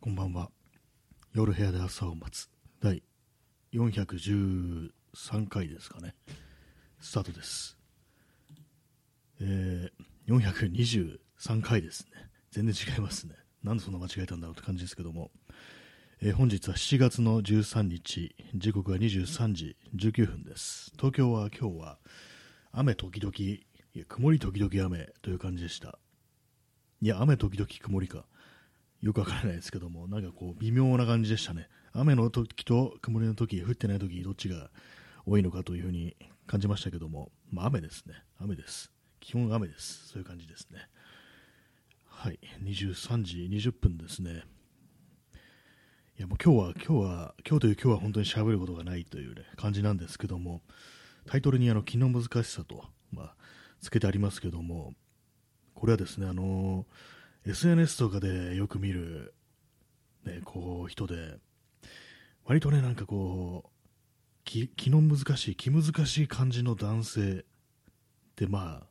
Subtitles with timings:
[0.00, 0.48] こんばんは。
[1.34, 2.48] 夜部屋で朝を待つ
[2.80, 3.02] 第
[3.72, 4.90] 413
[5.48, 6.14] 回ですかね。
[7.00, 7.76] スタートです。
[9.40, 12.30] えー、423回ですね。
[12.52, 13.34] 全然違いますね。
[13.64, 15.32] なんでそんな間違えたんだろうって感じですけども。
[16.22, 20.92] えー本日は7月の13日、時刻は23時19分です。
[20.96, 21.98] 東京は今日は
[22.70, 25.98] 雨時々、いや曇り時々雨という感じでした。
[27.00, 28.26] いや、雨時々曇りか。
[29.00, 31.68] よくわからないですけども、なんかこう、微妙な感じでしたね。
[31.92, 34.70] 雨の時と曇りの時、降ってない時、どっちが
[35.26, 36.16] 多いのかというふうに
[36.46, 38.14] 感じましたけども、まあ、雨ですね。
[38.40, 38.90] 雨です。
[39.20, 40.08] 基本雨です。
[40.08, 40.88] そういう感じですね。
[42.06, 42.38] はい。
[42.64, 44.42] 23時20分ですね。
[46.18, 50.62] いや、もう今日は、今日は、今日という今日は本当に喋ることがないという、ね、感じなんですけども、
[51.26, 53.34] タイトルにあの気の難しさと、まあ、
[53.80, 54.94] つけてありますけども、
[55.74, 56.86] これはですね、あの
[57.48, 59.32] SNS とかでよく見る、
[60.24, 61.38] ね、こう人で、
[62.44, 63.70] 割とね、なんかこう、
[64.44, 67.44] 気の難しい、気難しい感じの男性っ
[68.36, 68.86] て、まあ、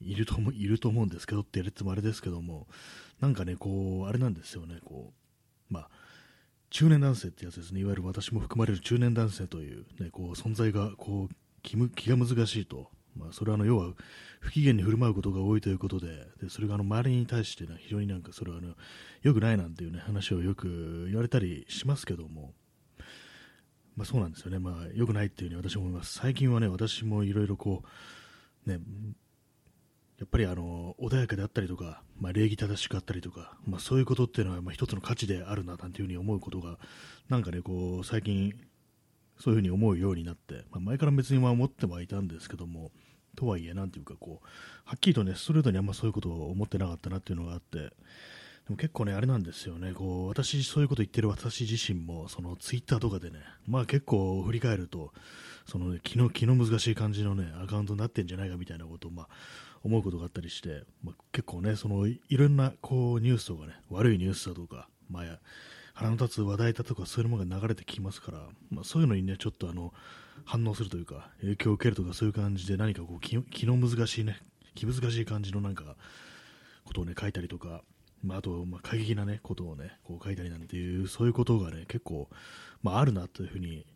[0.00, 2.66] いると思ういると思うんですけどってやるつもあれですけども、
[3.20, 5.12] なんかね、こう、あれなんですよね、こ
[5.70, 5.90] う、まあ、
[6.70, 13.92] 中年男性ってやつですね、いわゆる私も含まれる中年男性という、ね、こう存在がこう気む気が難しいと、まあ、それはあの要は
[14.40, 16.06] 不機嫌に振る舞うことが多いということで、
[16.40, 18.74] でそれがあの周りに対して、ね、非常になんかそれはあの
[19.22, 22.52] 良くないなんていう、ね、話をよく言われたりしますけども、
[23.96, 26.14] まあ、そうなんですよね、まあ、良くないっていうふうに私も思います。
[26.14, 27.82] 最近はね、私もいろいろこ
[28.66, 28.78] う、ね、
[30.18, 36.78] やっぱりあの穏やかであったりとか、まあ、礼儀正しくあったりとか、まあ、そういうことっていうのはまあ一つの価値であるななんていうふうに思うことが
[37.28, 38.52] なんかねこう最近
[39.38, 42.90] そういうふうに思うようになって、まあ、前から別に思ってはいたんですけども
[43.38, 44.46] とはいえなんていうかこう
[44.84, 47.90] はっきりとねストレートにあんまそういうことを思ってなかったなっていうのがあってで
[48.70, 49.92] も結構ねあれなんですよね。
[49.92, 55.12] こう私そういうこと言ってる私自身もそのツイッターとかでねまあ結構振り返ると
[55.66, 59.28] その、ね、気の気の難しい感じのねアカウントになってんじゃないかみたいなことをまあ
[59.84, 65.38] 思うことがあったりして、まあ、結構ねそのいろんなこうニュースとかね悪いニュースだとか、まあ、
[65.94, 68.38] 腹の立つ話題だとかそういうものが流れてきますから、
[68.70, 69.92] まあ、そういうのにねちょっとあの
[70.44, 74.38] 反応するというか影響を受けるとかそういう感じで何かこう気気の難しいね
[74.74, 75.96] 気難しい感じのなんか
[76.84, 77.82] ことをね書いたりとか、
[78.22, 82.28] まあ、あとまあ過激なねことをねこう書いたりなんていうそういうことがね結構、
[82.82, 83.86] まあ、あるなというふうに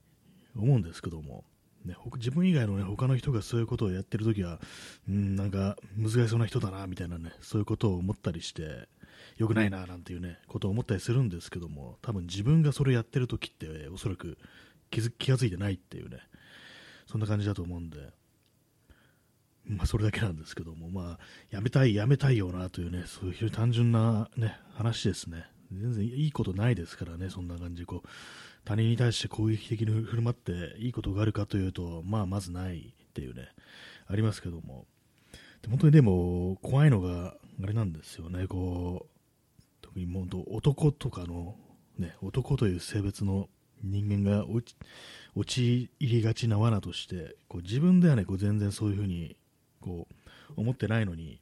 [0.56, 1.44] 思うんですけども
[1.84, 4.60] ね、自分以外の、ね、他の人がそういうことをやってるときは、
[5.08, 8.88] うん、なんか難しそうな人だなみたいなね、そういうことを思ったりして、
[9.36, 14.38] よくないななんていうね、ことを思ったりするんですけども、多分自分がそれやってるときって、おそらく
[14.90, 16.18] 気づ気がついてないっていうね、
[17.12, 17.98] そんな感じだと思うんで、
[19.66, 21.18] まあ、それだけなんですけども、まあ、
[21.50, 25.44] やめたい、やめたいよなというね、そういう非常に単純な、ね、話ですね。
[25.70, 27.84] 全然いいことないですからね、そんな感じ。
[27.84, 28.08] こう
[28.64, 33.48] 他人に対して攻撃的に振る舞っていいことがあるかというと、まあ、まずないっていうね、
[34.06, 34.86] ありますけども、
[35.60, 41.56] で本当にでも、怖いのが、あれなんですよね、こう、特にもう男とかの、
[41.98, 43.50] ね、男という性別の
[43.82, 44.76] 人間が落ち
[45.34, 49.36] 陥りがちな罠として、こう自分ではね、こう全然そういうふうに
[49.80, 50.06] こ
[50.56, 51.40] う思ってないのに、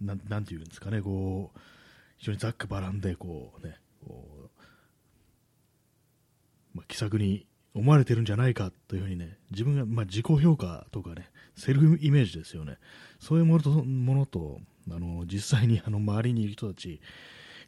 [0.00, 1.58] なんなんていうんですかね、こう、
[2.18, 4.42] 非常にざっくばらんで、こうね、こう
[6.74, 12.78] まあ、気さくに思われてるんじゃないかというふうにね、自分が、まあ、自己評価とかね、セルフイメージですよね。
[13.18, 14.60] そういうものと、ものと
[14.90, 17.00] あの実際にあの周りにいる人たち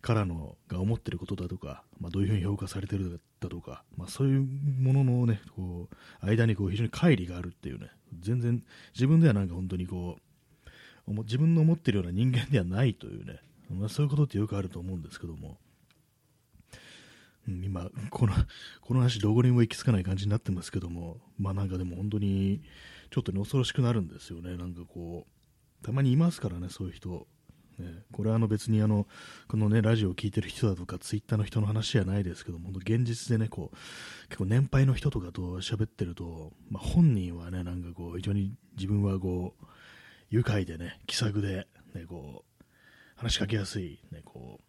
[0.05, 7.89] からのが思ってることだとか、まあ、どういうふうに評価されてるだとか、まあ、そういうもののね、こう、間にこう非常に乖離があるっていうね、
[8.21, 8.63] 全然
[8.95, 10.19] 自分ではなんか本当にこ
[11.09, 15.57] う、自分の思ってるような人間ではないというね、まあ、そういうことってよくあると思うんですけども、
[17.49, 18.35] うん、今この、
[18.83, 22.61] この話、どこにも行き着かない感じになってますけども、まあなんかでも本当に、
[23.11, 27.27] ちょっとね、恐ろしくなるんですよね、なんかこう、たまにいますからね、そういう人。
[27.79, 29.07] ね、これはあの別にあの、
[29.49, 39.65] このね、ラジオを聴いてる人だとか、ツイッターの人の話じゃないですけども、現実でね、こう、結構年配の人とかと喋ってると、まあ本人はね、なんかこう、非常に自分はこう、
[40.31, 42.65] 愉快でね、気さくで、ね、こう、
[43.17, 44.65] 話しかけやすい、ね、こう、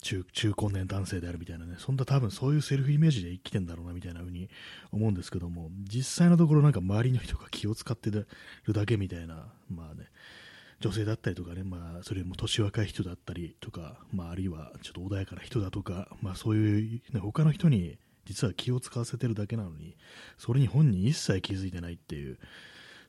[0.00, 4.48] 中中高年男性であるみたいなね、そんな多分そういうセルフイメージで生きてんだろうなみたいな風に
[4.92, 8.26] 思うんですけども、実際のところなんか周りの人が気を使ってる
[8.68, 10.06] だけみたいな、まあね、
[10.80, 19.96] 女性だったりとかね、まあそれも年若い人だったりとか、まああるいはちょっと穏やかな人だとか、まあそういう、ね、他の人に実は気を使わせてるだけなのに、
[20.36, 22.38] それに本人一切気づいてないっていう、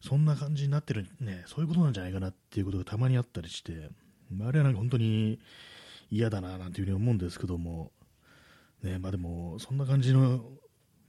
[0.01, 3.89] そんな感じになってるね、そういうことなんじゃないかなっていうことがたまにあったりして、
[4.31, 5.39] まあ、あれはなんか本当に、
[6.11, 7.91] 嫌だななんていうふうに思うんですけども、
[8.81, 10.43] ね、まあでも、そんな感じの、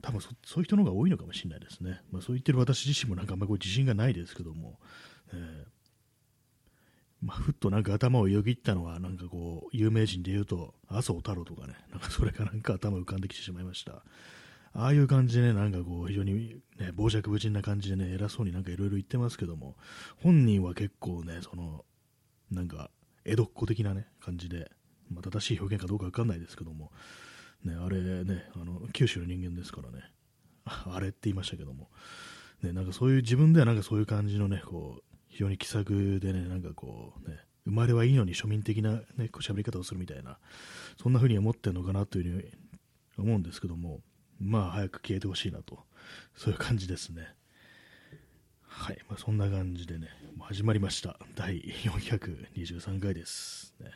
[0.02, 2.00] 多分そそういう人の方が多いのかもしれないですね。
[2.10, 4.78] まあ、そう言ってる私自身もなんかあんまり自信がないですけども、
[5.32, 5.79] えー
[7.22, 14.02] まあ、ふっとなんか頭をよぎったのは、なんかこう、有名人で言うと、麻生太郎とかね、なんかそれがなんか頭浮かんできてしまいました。
[14.72, 19.76] ああいう感じでね、なんかこう、非常に、ね、傍若無人な感じでね、偉そうになんかいろいろ言ってますけども、
[20.22, 21.84] 本人は結構ね、その、
[22.50, 22.90] なんか、
[23.24, 24.70] 江戸っ子的なね、感じで、
[25.12, 26.92] まあ、正しい表現かどうかわかんないですけども、
[27.64, 30.04] ね、あれね、あの、九州の人間ですからね、
[30.64, 31.90] あれって言いましたけども、
[32.62, 40.38] ね、なんかそういう自分ではなんかそういう感じのね、こう、非常に気さくでね、なんかこう、ね、生まれはいいのに庶民的な、ね、こう喋り方をするみたいな、
[41.00, 42.50] そんな風に思ってるのかなというふうに
[43.18, 44.00] 思うんですけども、
[44.40, 45.78] まあ早く消えてほしいなと、
[46.36, 47.28] そういう感じですね。
[48.62, 50.08] はい、まあ、そんな感じでね、
[50.40, 51.18] 始まりました。
[51.34, 53.74] 第423回です。
[53.80, 53.90] ね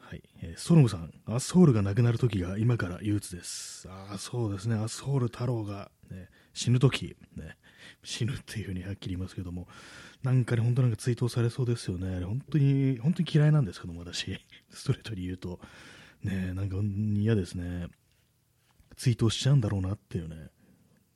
[0.00, 3.86] はい、えー、ソロムさん、アスホールがなくなる時が今から憂鬱です。
[3.90, 7.58] ああ、そうですね、アスホール太郎が、ね、死ぬ時、ね、
[8.02, 9.66] 死ぬっていうふうにはっきり言いますけども、
[10.22, 12.24] なんかね、本当なんか追悼されそうですよね。
[12.24, 14.38] 本当に、本当に嫌いなんですけども、私、
[14.70, 15.60] ストレートに言うと、
[16.22, 16.76] ね、なんか
[17.16, 17.88] 嫌ですね。
[18.96, 20.48] 追悼しちゃうんだろうなっていうね、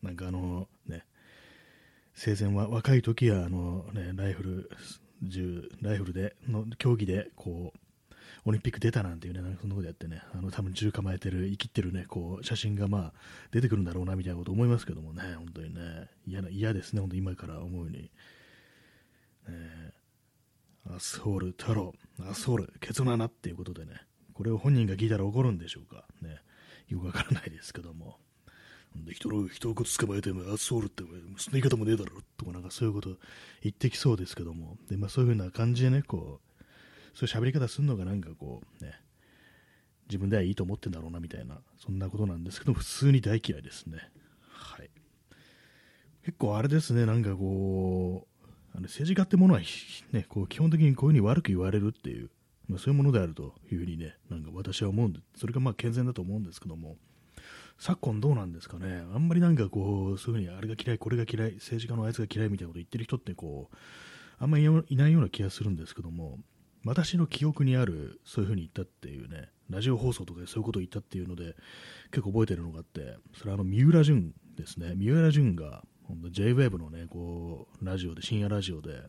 [0.02, 1.04] なんかあの、ね、
[2.14, 4.70] 生前は若い時はあの、ね、ライフル、
[5.22, 7.78] 銃、ライフルで、の競技で、こう、
[8.44, 13.12] オリンピック出たなんていうね、なんかそんなことやってね、あの多分銃構えてる、生きってるね、こう写真がまあ
[13.52, 18.10] 出てくるんだろうなみたいなこと思いますけどもね、本当にね、嫌な嫌ですね、本当今から思うに。
[19.48, 19.92] え。
[20.88, 21.94] ー、アスホール太郎、
[22.28, 23.92] アスホール、ケツの穴っていうことでね、
[24.34, 26.40] これを本人が聞いたら怒るんでしょうか、ね、
[26.88, 28.18] よくわからないですけども。
[28.94, 31.02] で人の人をこつ捕まえて、アスホールって、
[31.38, 33.16] そんな言い方もねえだろとか、なんかそういうこと
[33.62, 36.51] 言ってきそうですけども、でまあ、そういうふうな感じでね、こう
[37.14, 38.92] そういう喋り方するのがなんかこう、ね、
[40.08, 43.98] 自分ではいいと思ってんだろうなみたいな、そんなことなんですけど、普通に大嫌いですね。
[44.48, 44.90] はい。
[46.24, 49.60] 結構あれですね、なんかこう、あの政治家ってものは、
[50.12, 52.30] ね、こう基本的にこういうふうに悪く言われるっていう、
[52.68, 56.96] まあ、そういうものであるというふうにね、なんか私は思うんで、それがまあ健全だと思うんですけども、
[57.78, 63.76] 昨今どうなんですかね、あんまりなんかこう、そういうふうにあれが嫌い、これが嫌い、政治家のあいつが嫌いみたいなこと言ってる人ってこう、
[64.38, 66.38] あんまりいないような気がするんですけども、
[66.84, 71.54] 私の記憶にあるそういう風に言ったっていうねラジオ放送とかでそういうことを言ったっていうので
[72.10, 74.92] 結構覚えてるのがあってそれはあの三浦淳ですね。
[74.96, 79.02] 三浦淳が JWAVE のねこうラジオで深夜ラジオで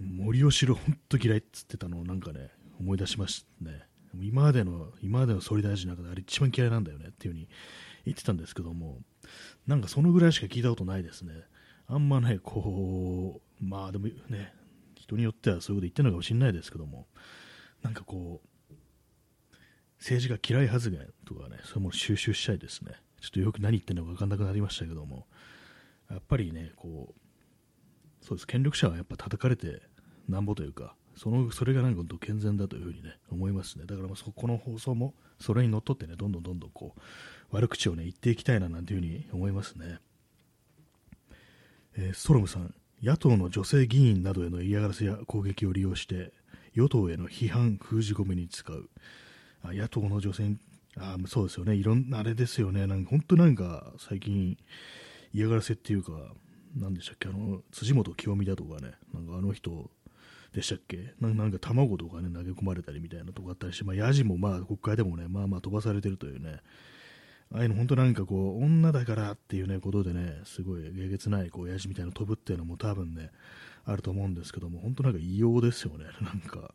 [0.00, 3.82] 森喜朗本当嫌いっつってたのをなんかね思い出しましたね。
[4.20, 7.48] 今までの今までの総理大臣の中であれ一番嫌いなんだよねっていう風に
[8.06, 8.98] 言ってたんですけども
[9.66, 11.32] なんかそのぐらいしか聞いたことないですね。
[11.86, 14.54] あんまねこうまあでもね
[15.10, 17.06] 人によってはそういうこと言ってるのかもしれないですけども、
[17.82, 18.74] なんかこう、
[19.98, 22.92] 政治が嫌い発言とかね、そういうもの収集したいですね。
[23.20, 25.26] ちょっとよく何言ってるのか分かんなくなりましたけども、
[26.10, 29.82] やっぱりね、こう、そうです、権力者はやっぱ叩かれて
[30.28, 33.84] なんぼというか、そのそれがなんか健全だというふうにね、思いますね。
[33.84, 37.00] だからまあそこの放送も、それにのっとってね、どんどんどんどんこう、
[37.50, 39.98] 悪口をね、言っていきたいななんていうふうに思いますね。
[41.96, 46.32] えー、ストロムさん、野党の女性議員などへの嫌がらせや攻撃を利用して
[46.74, 48.90] 与党への批判封じ込めに使う。
[49.62, 50.56] あ野党の女性
[50.96, 51.74] あそうですよね。
[51.74, 52.86] いろんなあれですよね。
[52.86, 54.58] なんか本当なんか最近
[55.32, 56.12] 嫌がらせっていうか
[56.76, 57.28] 何でしたっけ？
[57.28, 58.92] あの辻元清美だとかね。
[59.14, 59.90] なんかあの人
[60.52, 61.14] でしたっけ？
[61.20, 66.58] なんか卵とかね投げ込まれたりみたいなとこあったりして、まあ、ヤジもまあ国会でもねまあまあ飛ばされてるというね。
[67.52, 73.30] ああいうの本当なんかこう、女だからっていうね、ことでね、すごいえげつないこう、親父みたいな飛ぶっていうのも多分ね、
[73.84, 76.74] あると思うんですけども、本当なんか異様ですよね、 なんか。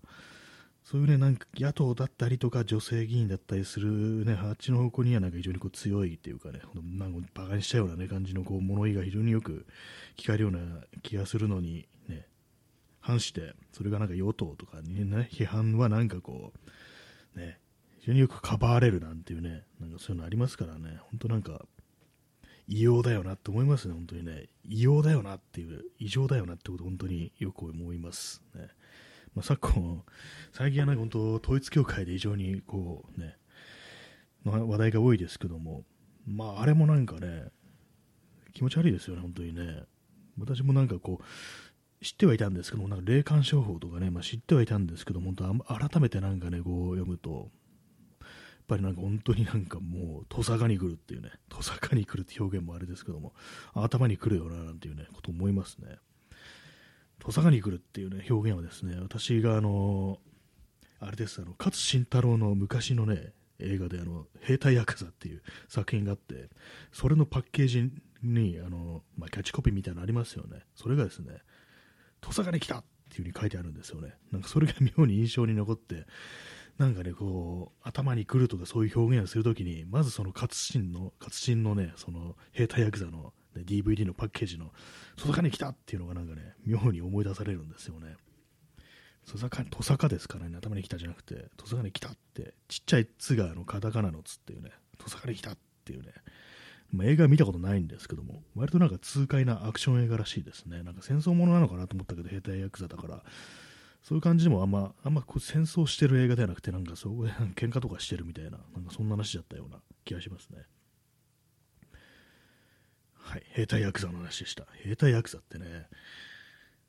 [0.83, 9.65] そういうね、なんか野党だったりとか女性議員だったりするね、あっちの方向にはなんか非常にこう強いっていうかね、なんかバカにしちゃうようなね、感じのこう物言いが非常によく
[10.15, 10.59] 聞かれるような
[11.01, 12.27] 気がするのに、ね、
[12.99, 16.53] 反して、それがなんか与党とかにね、批判はなんかこ
[17.35, 17.57] う、ね、
[18.05, 21.65] 非常によくかばわれるなんていうね、なんかそういうのありますからね、本当なんか、
[22.67, 28.67] 異様だよなって思いますね、本当にね、異様だよなっていう、異常だよなってこと、本当によく思いますね。
[29.33, 30.03] まあ、昨今、
[30.53, 33.37] 最近はなんか本当、統一教会で非常にこうね、
[34.45, 35.83] の話題が多いですけども、
[36.27, 37.45] まあ、あれもなんかね、
[38.53, 39.81] 気持ち悪いですよね、本当にね。
[40.37, 47.49] 私もなんかこう、知ってはいたんですけども、なんか霊感商法とかね、まあ、知ってはいたんですけども、本当改めてなんかね、こう読むと、
[48.67, 53.33] ぱりなんか本当になんかもう、とさかに来るっていうね、 とさかに来るって表現もあれですけども、
[53.73, 55.97] 頭に来るよななんていうね、こと思いますね。
[57.19, 60.19] とさかに来るっていうね、表現はですね、私があの、
[60.99, 66.49] あれです、あの勝新太郎の昔のね、映画であの兵隊ヤクザっていう作品があって、
[66.91, 67.91] それのパッケージ
[68.21, 70.63] にあの、まあ、キャッチコピーみたいなのありますよね。
[70.75, 71.39] それがですね、
[72.21, 74.15] 土佐に来たっていう風に書いてあるんですよね。
[74.31, 76.05] なんかそれが妙に印象に残って、
[76.77, 84.73] なんかね、こう、頭に来るとかそういう表現をするときに、まずその勝新の、勝新のね、その兵隊ヤクザの、ね、DVD のパッケージの、
[85.15, 88.17] 土佐に来たっていうのがなんかね、妙に思い出されるんですよね。
[89.25, 96.13] 土佐土佐ですからね、頭に来たじゃなくて、土佐に来たって、ちっちゃい「つ」があのカタカナの「つ」っていうね、土佐に来たっていうね、
[96.91, 100.83] まあ、映画見たことないんですけども、割となんか痛快なアクション映画らしいですね。
[100.83, 103.23] なんか戦争ものなのかなと思ったけど、兵隊ヤクザだから、
[104.05, 110.59] そういう感じでもあんま、あんまこう戦争してる映画ではなくて、なんかそう、喧嘩とかしてるみたいな、なんかそんな話だったような気がしますね。
[113.15, 114.67] はい、兵隊ヤクザの話でした。
[114.83, 115.87] 兵隊ヤクザってね、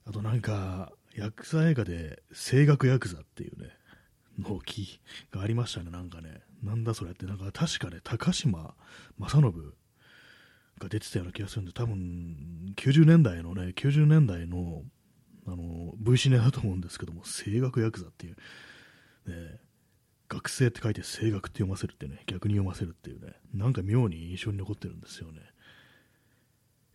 [0.05, 3.71] あとなんか、ヤクザ映画で、声楽ヤクザっていうね、
[4.39, 6.43] の木がありましたね、なんかね。
[6.63, 8.75] なんだそれって、なんか確かね、高島
[9.17, 9.73] 正信
[10.79, 14.83] が出てたような気がするんで、多分、90年代のね、90年代の、
[15.47, 18.37] あの、V シネだと思うんですけども、声楽ヤクザっていう、
[19.31, 19.61] ね、
[20.29, 25.41] 学生って書いて声楽って読ませるってね、逆に読ませるっていうね、なんか妙に印象に残ってるんですよね。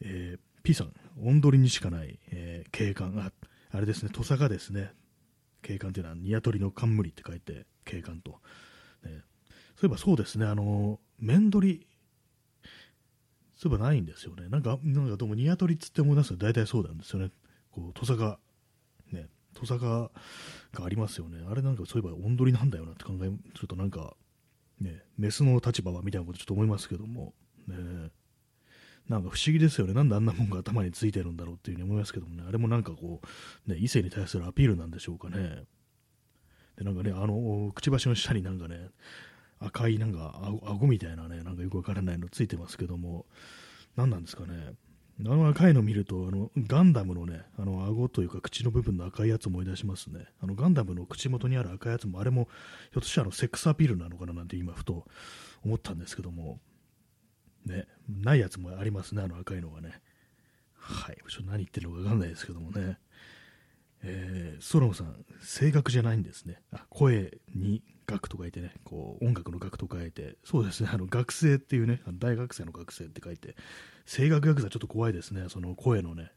[0.02, 0.94] えー、P さん、
[1.24, 3.32] 音取りにしかない、えー、警官、あ、
[3.72, 4.92] あれですね、土佐がですね、
[5.62, 8.42] 警官っていうのは、鶏の冠って書いて、警官と。
[9.04, 9.22] ね、
[9.76, 11.88] そういえばそうですね、あの、面取り、
[13.56, 14.50] そういえばないんですよね。
[14.50, 17.32] なんか、なんかどうも、ニワトリっつって思い出すと大体そうなんですよね。
[17.72, 18.40] こう、土佐が、
[19.12, 20.12] ね、土佐が
[20.74, 21.44] がありますよね。
[21.50, 24.16] あれなんかそういえば、音取りなんだよなって考えすると、なんか、
[24.80, 27.34] ね、メスの立場はみたいなことちょっと思いますけども、
[27.68, 27.76] ね、
[29.08, 29.94] なんか不思議ですよね。
[29.94, 32.44] なんであんなもんが頭についてるんだろうっていうふうに思いますけどもね。
[32.48, 33.22] あれもなんかこ
[33.68, 35.66] う、ね、異性に対するアピールなんでしょうかね。
[36.78, 38.90] で、なんかね、あの、くちばしの下になんかね、
[39.60, 43.26] 赤いなんか顎みたいなね、なんかよくわからないのついてますけども、
[43.96, 44.74] 何なんですかね。
[45.20, 50.26] あの赤いの見ると、あのガンダムのね、あの顎というか口の部分の赤いやつ思い出しますね。
[50.42, 52.48] あのガンダムの口元にある赤いやつも、あれも
[52.92, 54.34] ひょっとしたらセックスアピールなのかな？
[54.34, 55.06] なんて今ふと
[55.64, 56.60] 思ったんですけども、
[57.66, 60.02] ね、ないやつもありますね、あの赤いのがね。
[60.74, 62.98] はい、ちょっと何言ってるのか分かんないですけどもね。
[64.04, 66.60] えー、ソロモさん、声楽じゃないんですね。
[66.72, 73.56] あ声に楽と書いてね、こう音楽の楽と書いて、そうですね、あの学生っていうね、大学生の学生って書いて、
[74.06, 76.32] 声楽楽座ちょっと怖いですね、その声のね、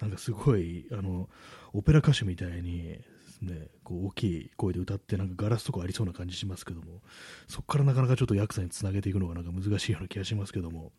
[0.00, 1.28] なんかすごい、あの、
[1.72, 2.98] オペラ歌手みたいに、
[3.42, 7.02] ね、こう大きい声で歌ってなんかガラスとかありそうな感じしますけども
[7.48, 10.92] そこからなかなかちょっとヤクザにつなげていくのがなんか難しいような気がしますけども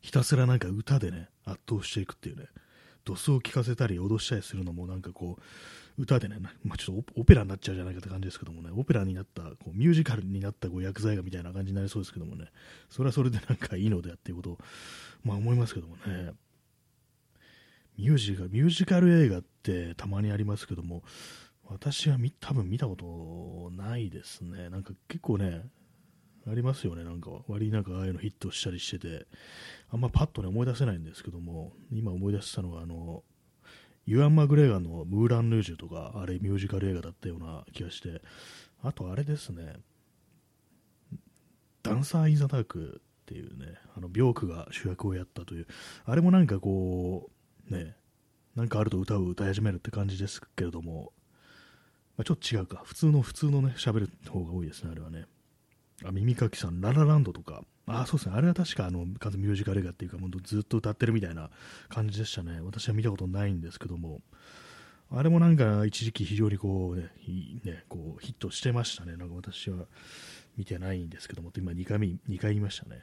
[0.00, 2.46] ひたすらなんか歌でね圧倒していくっていうね
[3.04, 5.42] ドスを聞かせたり脅したりするのもなんかこう
[5.96, 12.46] 歌でね、まあ、ちょっとオペラになっちゃうじゃないかって感じですけどもねオペラになったこうミュージカルになったこう薬剤画みたいな感じになりそうですけどもね
[12.90, 14.58] それはそれでなんかいいのであっていうことを、
[15.22, 16.32] まあ、思いますけどもね
[17.96, 21.02] ミュージカルミュージカル映画ってたまにありますけども
[21.68, 24.68] 私は多分見たことないですね。
[24.68, 25.62] なんか結構ね、
[26.46, 27.04] ありますよね。
[27.04, 29.26] なんか割になんかああいうのヒットしたりしてて、
[29.90, 33.22] あんまパッとね思い出せないんですけども、今思い出したのがあの、
[34.06, 38.22] ユアン・マグレーガーのムーラン・ルージュとか、あれミュージカル映画だったような気がして、
[38.82, 39.76] あとあれですね、
[41.82, 45.66] ダンサー・イン・ザ・ダークっていうね、あの、ビョークが主役をやったという、
[46.04, 47.30] あれもなんかこ
[47.70, 47.96] う、ね、
[48.54, 51.12] なんかあると歌を歌い始めるって感じですけれども、
[52.16, 52.82] まあ、ちょっと違うか。
[52.84, 55.26] 普通の、普通のね、喋る方が多いですね、あれはね。
[56.02, 57.62] あ、耳かきさん、ララランドとか。
[57.86, 58.34] あ、そうですね。
[58.36, 61.50] あれは確か、あの、ミュージカル映画っていうか、ずっと歌ってるみたいな
[61.88, 62.60] 感じでしたね。
[62.62, 64.22] 私は見たことないんですけども。
[65.10, 67.10] あれもなんか、一時期非常にこうね、
[67.64, 69.16] ね、こう、ヒットしてましたね。
[69.16, 69.86] なんか私は
[70.56, 73.02] 見てないんですけども、今2回目、2回言いましたね。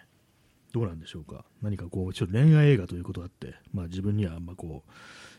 [0.74, 1.45] どうなんでしょうか。
[1.62, 4.91] 何かこう、ちょっと恋愛映画ということあって、まあ自分にはあんまこう、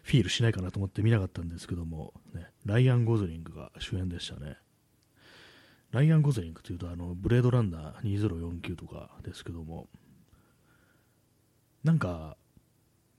[0.03, 4.57] フィールしないかなと思って見なかったんですけども、ね、ライアン・ゴズリングが主演でしたね。
[5.93, 9.89] ライアン・ゴズリングというと、あの、ブレードランナー2049とかですけども、
[11.85, 12.37] なんか、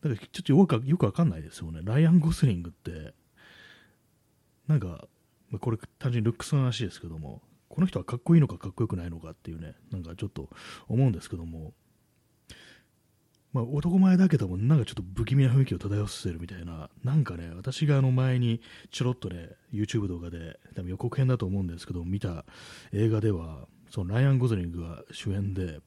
[0.01, 1.81] なんかちょっとよくよくわかんないですよね。
[1.83, 3.13] ライアン・ゴズリングって、
[4.67, 5.07] なんか、
[5.49, 10.49] まあ、これ単純にルックスの話ですけども、この人はかっこいいのかかっこよくないのかっていうね、なんかちょっと
[10.87, 11.73] 思うんですけども、
[13.53, 22.45] まあ、男前だけども、なんかちょっと不気味な雰囲気を漂わせてるみたいな、なんかね、私があの前にちょろっとね、YouTube 動画で、多分予告編だと思うんですけど、見た
[22.91, 25.79] 映画では、そのライアン・ゴズリングが主演で、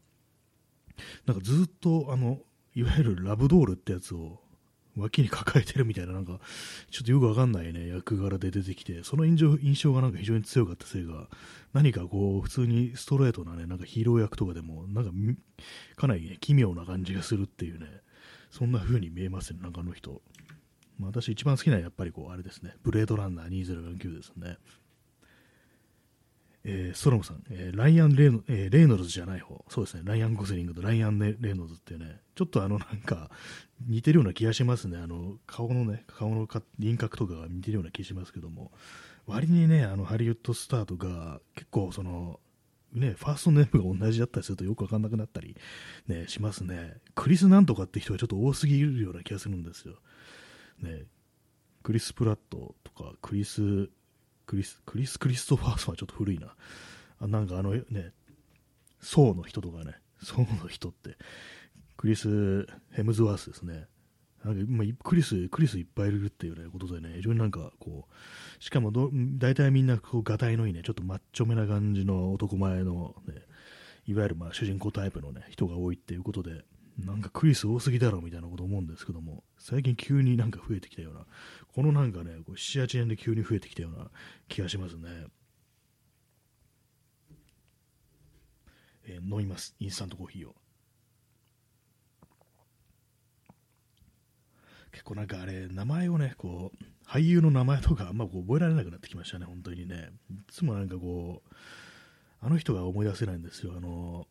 [1.26, 2.38] なんかずっと、あの、
[2.76, 4.40] いわゆるラブドールってやつを、
[4.96, 6.40] 脇に抱えてるみたいな、なんか、
[6.90, 11.28] ちょっとよくわかんないね、役柄で出てきて、その印象印象がなんか非常に強かったせいか、
[11.72, 15.10] 何かこう、普通にストレートなね、なんかヒーロー役とかでも、なんか、
[15.96, 17.86] かなり、ね、奇妙な感じがするっていうね、
[18.50, 20.22] そんな風に見えますね、なんかあの人。
[20.98, 24.56] まあ、私一番好きなのはやっぱりこう、あれですね、ブレードランナー2049ですね。
[26.68, 33.30] えー、ソロムさん、えー、ライアンレイノ、えー、レイノルズじゃない方、そうですね、ライアン・ゴズリングとライアン・レイノルズっていうね、ちょっとあのなんか
[33.88, 36.46] 似てるような気がしますね、あの顔のね、顔の
[36.78, 38.70] 輪郭とかが似てるような気がしますけども、
[39.26, 42.38] 割にね、あのハリウッドスターとか、結構その、
[42.92, 45.56] ね、ファーストネームが同じだったりするとよくわかんなくなったり、
[46.06, 46.98] ね、しますね。
[47.14, 49.94] クリスなんとかって人がちょっと多すぎるような気がするんですよ。
[50.80, 51.04] ね、
[51.82, 53.88] クリス・プラットとか、クリス、
[54.46, 56.54] クリス、クリス・クリストファーソンはちょっと古いな。
[57.18, 58.12] あなんかあのね、
[59.00, 61.16] ソーの人とかね、ソーの人って、
[61.96, 63.86] クリス・ヘムズワースですね。
[64.44, 73.34] なんか、クリス、クリスいっぱいいるっていう、ね、ことでね、非常になんかこう、しかもど大体みんなこう、がたいのいいね、ちょっとマッチョめな感じの男前のね、
[74.06, 76.64] いわゆるまあ主人公タイプのね、人が多いっていうことで、
[76.98, 81.26] なんかクリス多すぎだろみたいなこと思うんですけども、最近急になんか増えてきたような、
[81.74, 84.10] このなんかね、こう7、8年で急に増えてきたような
[84.48, 85.26] 気がしますね。
[89.08, 90.54] えー、飲みます、インスタントコーヒーを。
[94.96, 100.08] 結構なんかあれ、名前をね、こう、俳優の名前とかあんまこう覚えられなくなってきましたね、本当にね。
[100.30, 101.54] いつもなんかこう、
[102.40, 103.74] あの人が思い出せないんですよ。
[103.76, 104.26] あの、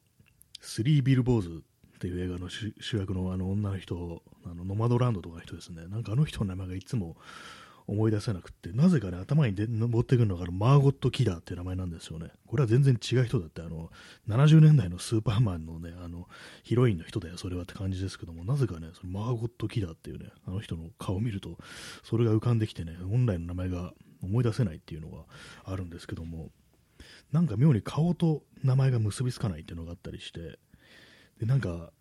[0.61, 1.63] スリービルボーズ
[1.95, 7.15] っていう映画の主役のあの女の人、あのノマドランドとかの人ですね、なんかあの人の名前がいつも
[7.87, 12.31] 思い出せなくて、なぜかね、頭にで持ってくるのがマーゴット・キダーっていう名前なんですよね。
[12.47, 13.91] これは全然違う人だって、あの、
[14.27, 16.27] 70年代のスーパーマンのね、あの、
[16.63, 21.57] ヒロインの人だよ、それはって感じですけども、なぜかね、そのマーゴット・キダーっていうね、あの人の顔を見ると、
[22.03, 25.25] それが浮かんできてね、本来の名前が思い出せないっていうのが
[25.63, 26.51] あるんですけども、
[27.31, 30.57] なんか妙に顔と名前が結びつかないっていうのがあったりして、
[31.39, 31.91] でなんか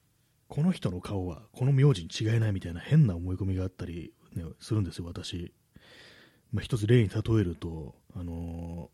[0.49, 5.53] この人の顔はこの名字に違いないみたいな変な思い込みがあったり、ね、するんですよ、私。
[6.55, 8.89] まあ、一つ例に例えると、あの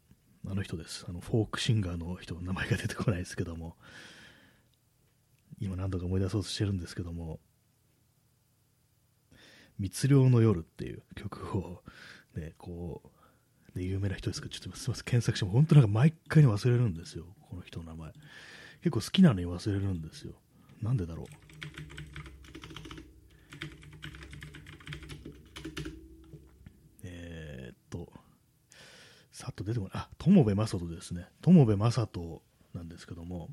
[0.46, 1.05] ー、あの人です。
[1.07, 3.77] あのフォークシンガーの人の、名前が出てこないですけども、
[5.61, 7.38] 今何度か思い出そうとしてるんですけども、
[9.79, 11.83] 密漁の夜っていう曲を、
[12.35, 13.03] ね、こ
[13.75, 18.12] う、ね、有名な人ですけど、ちょっとすみません、検索しても本当なんか毎回に忘れるんですよ、この人の名前。
[18.81, 20.33] 結構好きなのに忘れるんですよ。
[20.81, 21.27] なんでだろう。
[27.03, 28.12] えー、っと、
[29.40, 29.92] さっと出てこない。
[29.94, 31.26] あ、友部正人ですね。
[31.40, 32.42] 友部正人
[32.74, 33.48] なんですけども、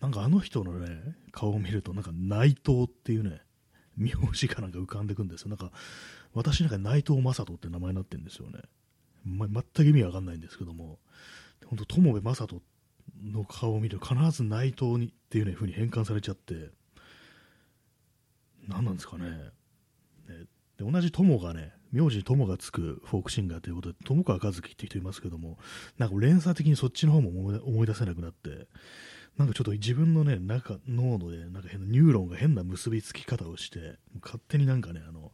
[0.00, 3.40] なんかあの人のね、顔を見ると、なんか内藤っていうね、
[3.96, 5.48] 名字がなんか浮かんでくんですよ。
[5.48, 5.72] なんか、
[6.32, 8.60] 私なんか内藤正人って名前になってるんですよね。
[9.24, 11.00] ま、全く意味わかんないんですけども、
[11.64, 12.62] 本当友部正人
[13.24, 16.70] の顔を見ると必ず内藤にっていうね、風に変換されちゃって、
[18.68, 19.28] 何なんですかね。
[19.28, 20.46] ね
[20.78, 25.58] で同じ友がね、名字に友がつくフォークシンガーということで、友川一樹って人いますけども、
[25.98, 27.30] なんか連鎖的にそっちの方も
[27.64, 28.66] 思い出せなくなって、
[29.38, 35.32] なんかちょっと自分のね、中、脳のね、なんか変なニューロンが変な結びつき方をして、勝手になんかね、あの、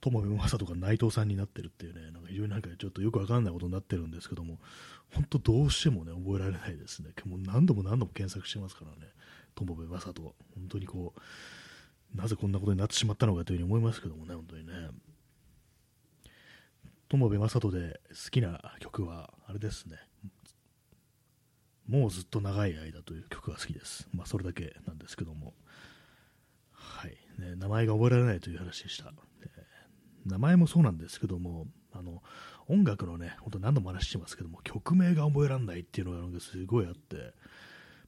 [0.00, 4.58] 友部正とか内藤さんになってるっていうね、なんか非常になんかちょっとよくわかんないことになってるんですけども、
[5.14, 7.10] 本当どうしてもね、覚えられないですね。
[7.26, 9.12] もう何度も何度も検索してますからね、
[9.54, 10.22] 友部正人。
[10.22, 10.34] 本
[10.68, 11.20] 当にこう、
[12.14, 14.72] なぜこんなことになってしまったのかというふうに思いますけどもね、本当にね。
[17.08, 19.98] 友部正人で好きな曲は、あれですね。
[21.86, 24.08] もうずっと長い間という曲が好きです。
[24.14, 25.52] まあ、それだけなんですけども。
[26.70, 27.10] はい。
[27.38, 29.12] ね、名前が覚えられないという話でした。
[30.24, 32.22] 名前もそうなんですけども、あの、
[32.68, 37.16] 音楽のね、本当何度も話してますけども、曲名が覚えられないっていうのがすごいあって、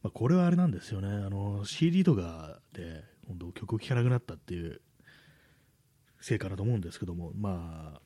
[0.02, 4.80] まあ、これはあれなんですよね、あの、CD とかで、本当曲を聴かなくなったっていう
[6.20, 8.00] せいかなと思うんですけども、まあ、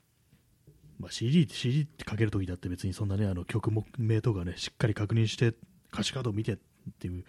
[0.99, 5.55] まあ、CD, CD ってかけるときだって別にそんなね、あの曲名とかね、しっかり確認して、
[5.93, 6.57] 歌詞カードを見てっ
[6.99, 7.25] ていう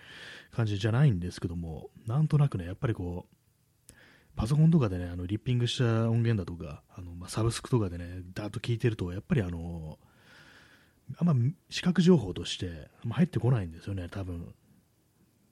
[0.51, 3.93] 感じじゃないんですけども、なんとなくね、やっぱりこう、
[4.35, 9.99] パソコンとかでね、あのリッピングした音源だとか、あのまあ、サブスクとかでね、だーっと聞いてると、やっぱりあの、
[11.17, 11.35] あんま
[11.69, 14.53] 視覚情報として入ってこないんですよね、多分。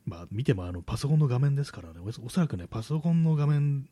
[0.08, 2.00] まあ、見てもあのパソコンの画面ですからね。
[2.00, 3.89] お、そらくね、パソコンの画面、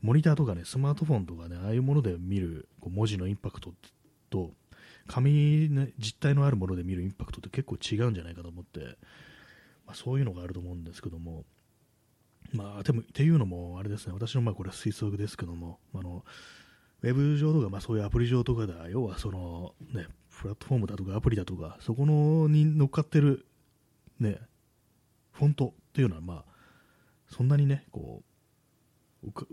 [0.00, 3.74] モニターとかね、スマートフォンとかね、ああいうもので見るこう文字のインパクト
[4.30, 4.52] と、
[5.08, 8.80] 紙、ね、実体のあるもので見るインパクトって結構違うんじゃないかと思って、
[9.86, 11.44] まあ、そういうのがあると思うんですけども、
[12.52, 16.24] まあ、でも、っていうのも、あれですね、私のまあこれは推測ですけども、あの、
[17.02, 20.06] ウェブ上とか、まあそういうアプリ上とかでは、要はその、ね、
[20.40, 23.46] プラットフォームだとかアプリだとか、そこのに乗っかってる、
[24.20, 24.38] ね、
[25.36, 26.44] フォントっていうのは、まあ、
[27.28, 28.26] そんなにね、こう、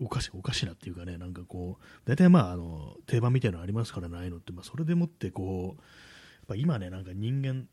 [0.02, 5.84] おかしい、おかしいなっていうかね、なんかこう、大体まあ、あの、定番みたいなのありますからないのって、まあ、それでもってこう、や
[6.44, 7.68] っぱ今ね、なんか人間、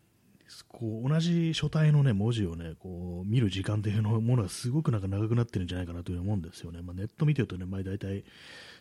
[0.67, 6.83] こう同じ書体の、ね、文字を、ね、こう見る時間というのものがすごくなんか長くなってるんじゃないかなという思うんですよね。
[6.83, 8.25] まあ、ネット見てるとね、前大体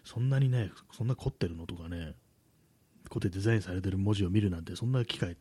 [0.04, 2.16] そんなにね、そんな凝ってるのとかね、
[3.10, 5.38] こうやってデザインされてる文字を見るなんて、そんな機会、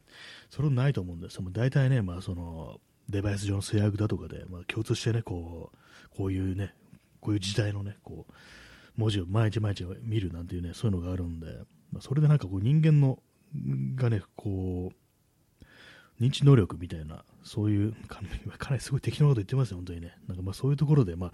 [0.51, 1.45] それはないと思うんですよ。
[1.51, 6.75] 大体ね、まあ、そのデバイス上の制約だとかで、まあ、共通してね、こう、こういうね、
[7.21, 8.33] こういう時代のね、こう、
[8.97, 11.47] 文字を毎日毎日見るなんていうね、そういうのがあるんで、
[11.93, 13.19] まあ、それでなんかこう人間の、
[13.95, 18.21] がね、こう、認知能力みたいな、そういう、か
[18.71, 20.17] なりすごい適当なこと言ってますよ、本当にね。
[20.27, 21.33] なんかまあそういうところで、まあ、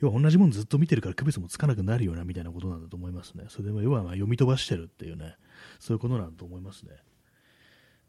[0.00, 3.46] 要は同じものずっと見てるから区別もつかなくなるようなみたいなことなんだと思いますね。
[3.48, 5.36] それでも要はまあ読み飛ばしてるっていうね、
[5.80, 6.92] そういうことなんだと思いますね。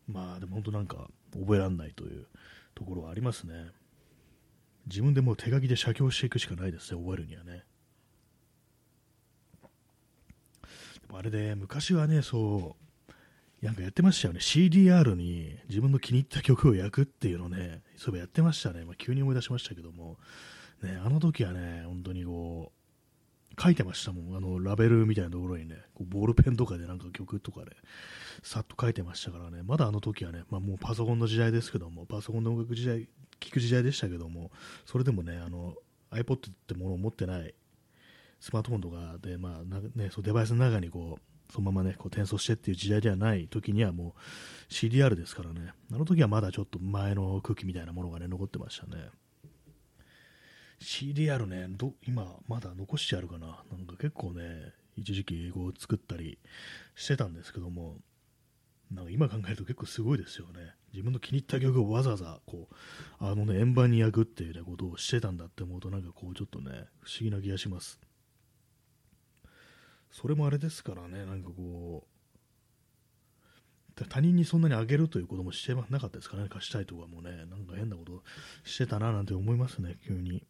[0.08, 2.28] まあでも本当なんか覚えられないという
[2.78, 3.72] ところはありますね。
[4.86, 7.64] 自分でもう手書きで写経していくしかないですね、覚えるにはね。
[11.02, 12.76] でもあれで、昔はね、そ
[13.62, 14.40] う、なんかやってましたよね。
[14.40, 18.86] CDR に自分の気に入った曲を焼くっていうのね、そういえばやってましたね。
[18.86, 20.18] まあ、急に思い出しましたけども、
[20.84, 22.77] ね、あの時はね、本当にこう、
[23.60, 24.38] 書いてましたもん。
[24.38, 27.76] あの、ラベルみたいなところにね、こうボールペンとかでなんか曲とかで、
[28.44, 33.08] さっと書いてましたからね、まだあの時はね、まあ、もうパソコンの時代ですけども、パソコンの音楽時代、
[33.40, 34.52] 聴く時代でしたけども、
[34.86, 35.76] それでもね、あの、
[36.12, 37.54] iPod ってものを持ってない
[38.40, 44.16] スマートフォンとかで、まあね、そうデバイスの中にこうそのままねこう転送してっていう時代ではない時にはも
[44.70, 45.72] う CDR ですからね。
[45.92, 49.10] あの時はまだちょっと前の空気みたいなものがね残ってましたね。
[50.80, 53.64] CDR ねど今まだ残してあるかな。
[53.72, 56.40] なんか結構ね一時期英語を作ったり
[56.96, 57.98] してたんですけども
[58.92, 60.74] なんか今考えると結構すごいですよね。
[60.94, 62.76] 自分の気に入った曲をわざわざこう
[63.20, 68.00] あのね円盤に焼くっていう、ね、ことをしてたんだって思うとなんかこうちょっとね不思議な気がします。
[70.12, 72.08] それもあれですからね、なんかこ
[74.00, 78.24] う、他人にそんなにあげるということもしてなかったですかね、貸したいとかもね、なんか変なこと
[78.64, 80.44] してたななんて思いますね、急に。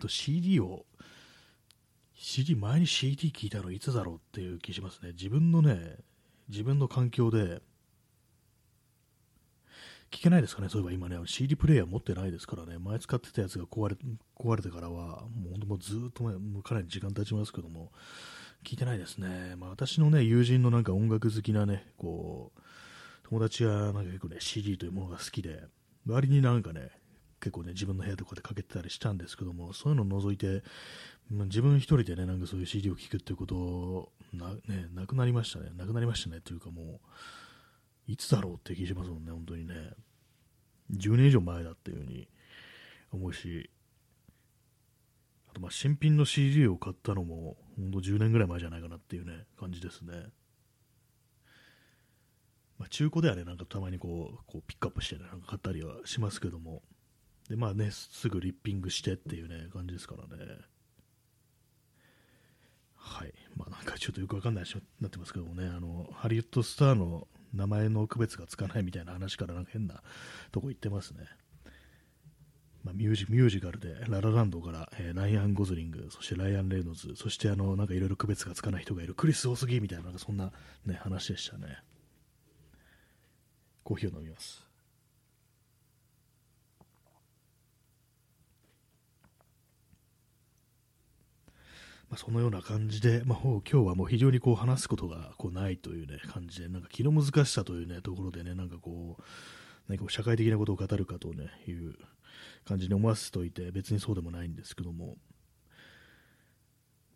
[0.00, 0.86] と CD を、
[2.14, 5.12] CD、前に CD 聞いたのいつだろうっていう気しますね。
[5.12, 5.98] 自分のね、
[6.48, 7.62] 自分の環境で、
[10.10, 13.96] 聞けないですかね、そういえば今ね、CD プレイヤー持ってないですからね、前使ってたやつが壊れ
[14.38, 17.90] 壊れてからは、もうもうずっと、ね、かなり時間経ちますけども、
[18.64, 19.56] 聞いてないですね。
[19.56, 22.60] まあ、私のね、友人のなんか音楽好きなね、こう、
[23.28, 25.64] 友達はなんか結構ね、CD というものが好きで、
[26.06, 26.90] 割になんかね、
[27.44, 30.62] 結構ね、自分の部屋とかでかけてたりしたんですけども、そういうのを除いて、
[31.30, 35.68] 自分一人でね、なんかそういう CD を聴くっていうことな、ね、なくなりましたね。
[35.76, 36.40] なくなりましたね。
[36.40, 37.00] というかもう、
[38.06, 39.74] いつだろうって気しますもんね、本当にね。
[40.90, 42.28] 10年以上前だっていうふうに
[43.12, 43.68] 思うし、
[45.50, 50.30] あとまあ新品の CD を買ったのも、本当10年ぐらい前じゃないかなっていうね、感じですね。
[52.78, 56.82] まあ、中古ではね、なんかたまにこう、こうピックアップしてね、なんか買ったりはしますけども、
[57.48, 60.44] で、まあね、すぐリッピングしてっていうね、感じですからね。
[62.96, 63.34] はい。
[63.56, 70.02] まあなんかちょっとよくわかんない話になってますけどもね、あの、ハリウッドスターの名前の区別がつかないみたいな話からなんか変な
[70.52, 71.26] とこ行ってますね。
[72.82, 80.52] まあ、ミュージミュージカルでララランドから、えー、ライアン・ゴズリング、そしてライアン・レイノズ、そしてあのなんかいろいろ区別がつかない人がいるクリス・オスギーみたいななんかそんな、
[80.84, 81.78] ね、話でしたね。
[83.82, 84.63] コーヒーを飲みます。
[92.14, 99.22] まあ、そのような感じで、まあ、今日はもう非常にこう話すことがこうないという、ね、感じで、なんか気の難しさという、ね、ところでね、なんかこう、
[99.88, 101.96] 何か社会的なことを語るかと、ね、いう
[102.64, 105.16] 感じに思わせておいて、別にそうでもないんですけども、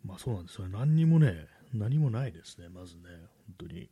[0.03, 3.03] まあそうなんですよ、何にもね、何もないですね、まずね、
[3.57, 3.89] 本当に。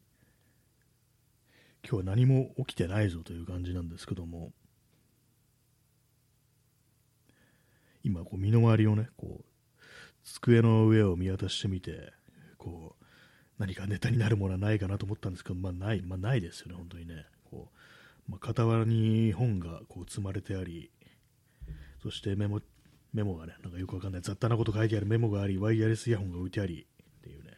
[1.90, 4.52] 今日は何も起きてないぞという感じなんですけども、
[8.04, 9.57] 今、こう身の回りをね、こう
[10.28, 12.12] 机の上を見渡してみて、
[12.58, 13.06] こう、
[13.58, 17.26] 何かネタになるものはないかなと思ったんですけど、まあない、まあないですよね、本当にね。
[17.50, 17.70] こ
[18.28, 20.92] う、まあ、傍らに本がこう積まれてあり、
[22.04, 22.62] そしてメモ、
[23.14, 26.86] メモがね、なんかよくわかんない雑多なこと書いてあるメモがあり、ワイヤレスイヤホンが置いてあり、
[27.20, 27.54] っていうね、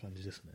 [0.00, 0.52] 感じですね。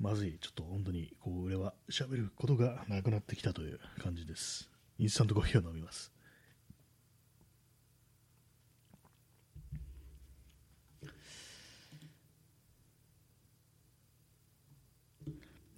[0.00, 4.70] まずい、ちょっと本当に、こう、俺は喋ることがなくなってきたという感じです。
[4.98, 6.11] インスタントコーヒーを飲みます。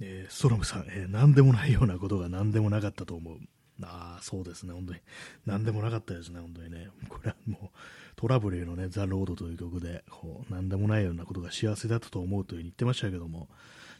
[0.07, 3.39] えー、ストロムさん、えー、何でもないようなことが 何でもなかったと思う。
[3.83, 5.01] ああ、そうですね、本当に。
[5.47, 6.91] 何でもなかったですね、本当にね。
[7.09, 7.77] これはもう、
[8.15, 13.49] トラブルのね、ザ・ロードという曲で、こう、何でもないようなことが幸せだったと思うというふうに言ってましたけども、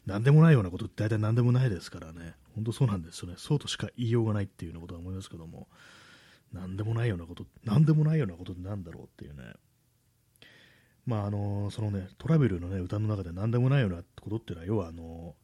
[0.05, 2.35] 何でもないようなことって大体何でもないですからね。
[2.53, 3.35] 本当そうなんですよね。
[3.37, 5.67] そうとしか言いようがないっていうようなことは思いますけども、
[6.53, 9.53] 何でもないようなこと、何でもないようなことって何だろうっていうね。
[11.05, 15.35] まああのそのね、トラベルのね、歌の中で何でもないようなことっていうのは、要はあの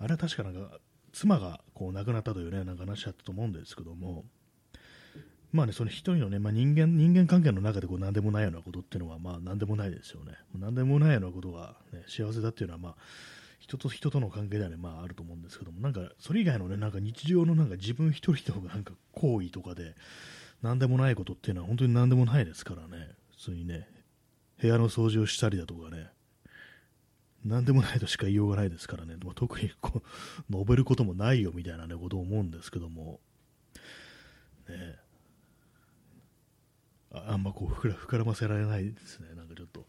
[0.00, 0.78] あれは確かなんか、
[1.12, 4.24] 妻がこう亡くなったというね、なんか話だったと思うんですけども、
[5.52, 10.32] まあね、その一人のね、まあ、人間、人間関係の中でこう何でもないようなことっていうのは、まあ何でもないですよね。
[10.58, 12.96] 何でもないようなことが、ね、幸せだっていうのは、まあ、
[13.58, 19.96] 人と人との関係ではね、まああると思うんですけども、なんか、それ以外のね、なんか日常のなんか自分一人とかなんか行為とかで、
[20.62, 23.88] 何でもないことっていうのは本当に何でもないですからね、普通にね、
[24.60, 26.10] 部屋の掃除をしたりだとかね、
[27.44, 30.02] 何でもないとしか言いようがないですからね、まあ、特にこ
[30.50, 33.20] う述べることもないよみたいな、ね、ことを思うんですけども、
[34.68, 34.96] ね、
[37.12, 39.86] あんまこう膨ら膨らませられないですね、なんかちょっと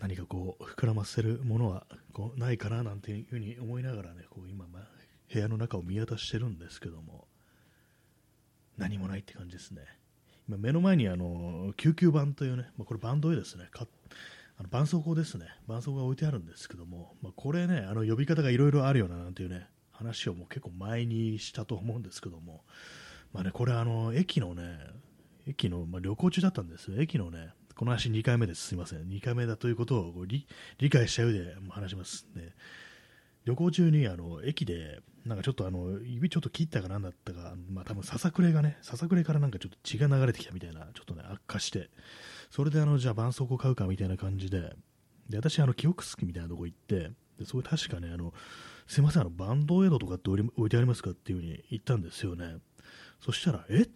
[0.00, 4.82] 何かこう膨らませるものはこうないかななんていうふうに思いながらね、こう今、まあ、
[5.32, 7.26] 部屋の中を見渡してるんですけども、
[8.76, 9.82] 何もないって感じですね。
[10.48, 13.68] 今目の前にあの救急版というね、まあ、これバンド絵ですね、
[14.60, 22.62] あの絆創膏ですね、絆創膏が置いてあるんですけども、まあ、これね、あの呼び方がいろいろあるよななんていうね、話をもう結構前にしたと思うんですけども、
[23.32, 24.78] まあね、これあの、駅のね、
[25.46, 28.66] 駅の、まあ、旅行中だったんです駅のね、この話2回目です。
[28.66, 29.08] すいません。
[29.08, 30.44] 2回目だということを理
[30.90, 32.52] 解した上で話しますね。
[33.46, 41.88] 旅行中にあの駅で、なんかちょっとあの指ちょっと切ったかなんだったか、まあ多分ささくれがね、ささくれからなんかちょっと血が流れてきたみたいな、ちょっとね、悪化して、
[42.50, 44.74] それであの、じゃあ絆創膏買うかみたいな感じで、
[45.28, 48.34] で、私、あの、記憶好きみたいなとこ行って、で、それ確かね、あの、
[48.86, 52.56] すいません、あの、バンドエイドとかって置いてありますかっていう風に言ったんですよね。
[53.20, 53.86] そしたら、え？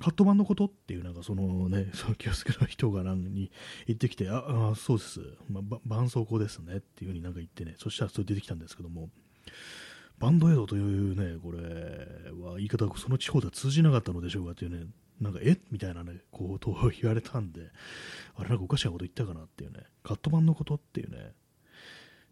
[0.00, 0.66] カット版のこと？
[0.66, 3.50] っていう、なんかそのね、 その気をつけの人がなんに
[3.86, 9.10] 言ってきて、あ、あそうです、まあ、絆創膏ですねっていう風になんか言ってね、そしたらそれ出てきたんですけども、
[10.18, 11.58] バンドエイドというね、これ
[12.40, 14.86] は言い方がその地方では通じなかったのでしょうかっていうね、
[15.20, 15.58] なんか、え？
[15.70, 17.70] みたいなね、こう、と言われたんで、
[18.36, 21.32] あれなんかおかしなこと言ったかなっていうね、カット版のことっていうね、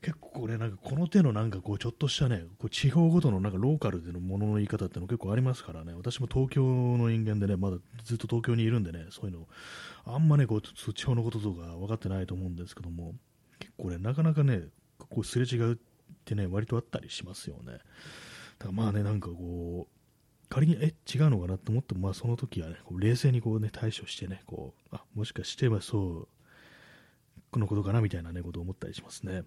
[0.00, 9.46] 結構これなんかこの手のなんかこうちょっとしたね、こう地方ごとのなんかローカルでのものの言い方っての結構ありますからね、私も東京の人間でね、まだずっと東京にいるんでね、そういうの、
[10.04, 13.14] あんまね、こう地方のこととか分かってないと思うんですけども、
[13.60, 14.62] 結構ね、なかなかね、
[14.98, 15.76] こうすれ違うっ
[16.24, 17.74] てね、割とあったりしますよね。
[17.74, 17.82] だか
[18.66, 20.01] らまあね、なんかこう、
[20.52, 26.28] 仮に、え、違うのかなと思っても、まあ、その時はね、こう冷静にこうね、対処してね、こう、あ、もしかしてはそう、
[27.50, 29.44] このことかなみたいなね、ことを思ったりしますね。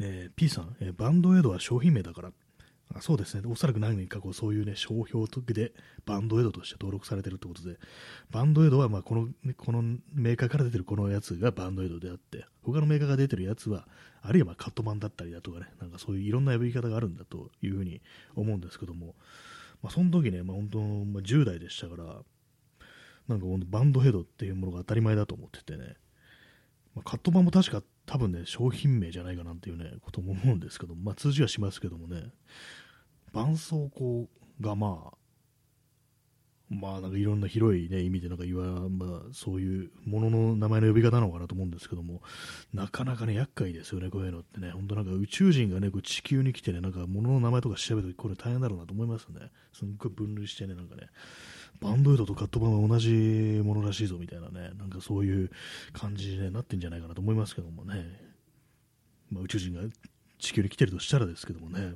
[0.00, 2.32] えー、P さん、えー、バンドエイドは商品名だから、
[2.92, 5.72] あそうですね、おそらく何人かこうそういうね、商標で
[6.04, 7.78] バンドエイドとして登録されてるってことで、
[8.32, 9.80] バンドエイドはまあこのこの
[10.12, 13.86] メーカーから出てるこのやつがバンドエイドであって、他のメーカーが出てるやつは、
[14.22, 18.02] あるいはまカット版だったりだとかね、なんかそういういろんな呼び方があるんだというふうに
[18.34, 19.14] 思うんですけども、
[19.84, 22.22] まあ、その時ね、まあ、本当、まあ、10代でしたから、
[23.28, 25.96] なんかバンドヘッドっていうものが当たり前だと思っててね、
[26.94, 32.32] まあ、カット版も確か多分ね、商品名じゃないかなっていうね、ことも思うんですけど、まあ、通じはしますけどもね、
[33.34, 34.26] 絆創膏
[34.58, 35.16] がまあ、
[36.70, 42.22] まあなんかいろんな広い、ね、意味でなんか言わ、まあ、そういうものの名前の呼び方なのかなと思うんですけども、
[42.72, 49.50] なかなかね、厄介ですよね、こういうのってね、本当なんか宇宙人がね、こう地球に来てね、なんか物の名前とか調べるとこれ大変だろうなと思いますね。
[49.72, 51.08] すっごい分類してね、なんかね、
[51.80, 53.10] バンドエイドとカット版は同じ
[53.62, 55.50] ものらしいぞみたいなね、なんかそういう
[55.92, 58.06] 感じになってんじゃないかなと思いますけどもね、
[59.30, 59.82] まあ、宇宙人が
[60.38, 61.94] 地球に来てるとしたらですけどもね、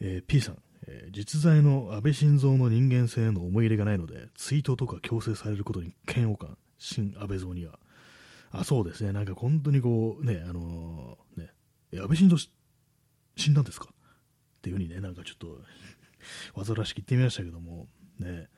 [0.00, 7.78] えー、P さん、えー、実在の安倍晋三の人間性への思い入れがないので、ツイートとか強制されることに嫌悪感、新安倍像には。
[8.50, 11.50] あ、そうですね、なんか本当にこう、ね、あのー、ね、
[11.94, 12.38] 安倍晋三
[13.36, 13.88] 死んだんですか？
[13.90, 13.94] っ
[14.60, 15.58] ていうふうにね、なんかちょっと
[16.54, 18.48] 煩わしく言ってみましたけども、ね、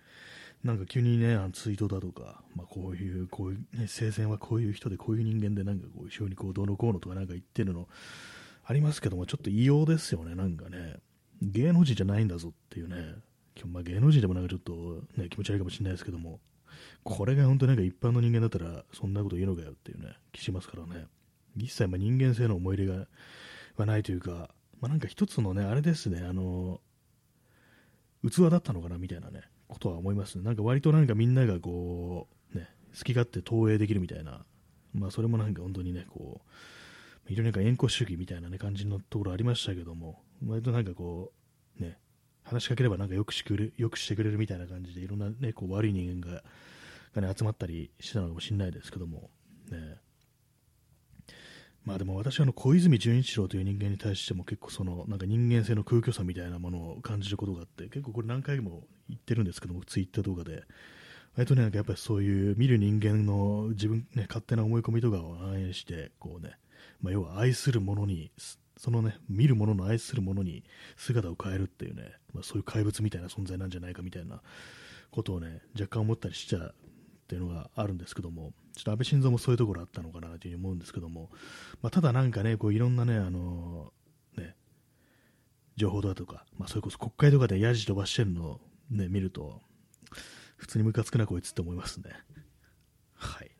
[0.65, 7.89] なんか急にね、あのツイートだとか、まあ、こういう、こういう、ね、生前はこういう人で、こういう人間で、なんかこう、非常にこう、どうのこうのとかなんか言ってるの
[8.65, 10.97] ありますけども、ちょっと異様ですよね、なんかね。
[11.43, 13.17] 芸能人じゃないんだぞっていうね、
[13.67, 16.41] まあ、芸能人でもなんかちょっと、ね、気持ち悪いかもしれないですけども、
[17.03, 21.07] これが本当なんか一般の人間だったら、そんなこと言うのかよっていうね、気しますからね。
[21.57, 23.07] 一切ま人間性の思い入れが
[23.77, 26.81] はないというか、まあ、なんか一つのね、あれですね、あの、
[28.29, 30.45] 器だったのかなみたいなね、ことは思います、ね。
[30.45, 34.45] なんか割となんかみんながこう、ね、好き勝手投影できるみたいな、
[34.95, 36.51] まあそれもなんか本当にね、こう、
[37.27, 41.33] 非常になんか円弧主義みたいな、ね、感じのところありましたけども、割となんかこ
[41.79, 41.99] う、ね、
[42.43, 46.43] 話しかければなんかよくしてくれよくしてくれるみたいな感じで、いろんな、ね、こう悪い人間が
[47.15, 49.31] が、ね、集まったりしてたのかもしれないですけども、
[49.71, 49.97] ね、
[51.85, 60.65] まあでも私はあの小泉純一郎という人間に対しても結構そのなんか人間性の空虚さみたいなものを感じることがあって結構これ何回も言ってるんですけどもツイッター動画で。
[61.37, 66.53] 割とねなんかやっぱりそういう見る人間の自分、ね、勝手な思い込みとかを反映してこうね、
[67.05, 68.33] まあ、要は愛するものに
[68.77, 70.65] そのね見るものの愛するものに
[70.97, 74.41] 姿を変えるっていうね、まあ、そういう怪物みたいな存在なんじゃないかみたいな
[75.11, 81.31] ことをね若干思ったりしちゃうっていうのがあるんですけどもちょっと安倍晋三もそういうところあったのかなというふうに思うんですけども、
[81.81, 83.93] まあ、ただなんかね、こういろんなね、あの
[84.37, 84.57] ね、
[85.77, 89.61] 情報だとか、まあ、それこそ国会とかでやじ飛ばしてるのを、ね、見ると、
[90.57, 92.11] 普通にムカつくなこいつって思いますね。
[93.15, 93.51] はい、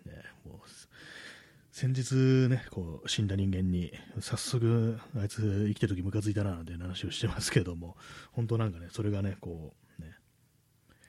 [1.75, 2.15] 先日
[2.49, 7.97] ね、こう死んだ人間に、早速、あいつ生きてる時ムカついたななんて話をしてますけども、
[8.31, 10.13] 本当なんかね、それがね、こう、ね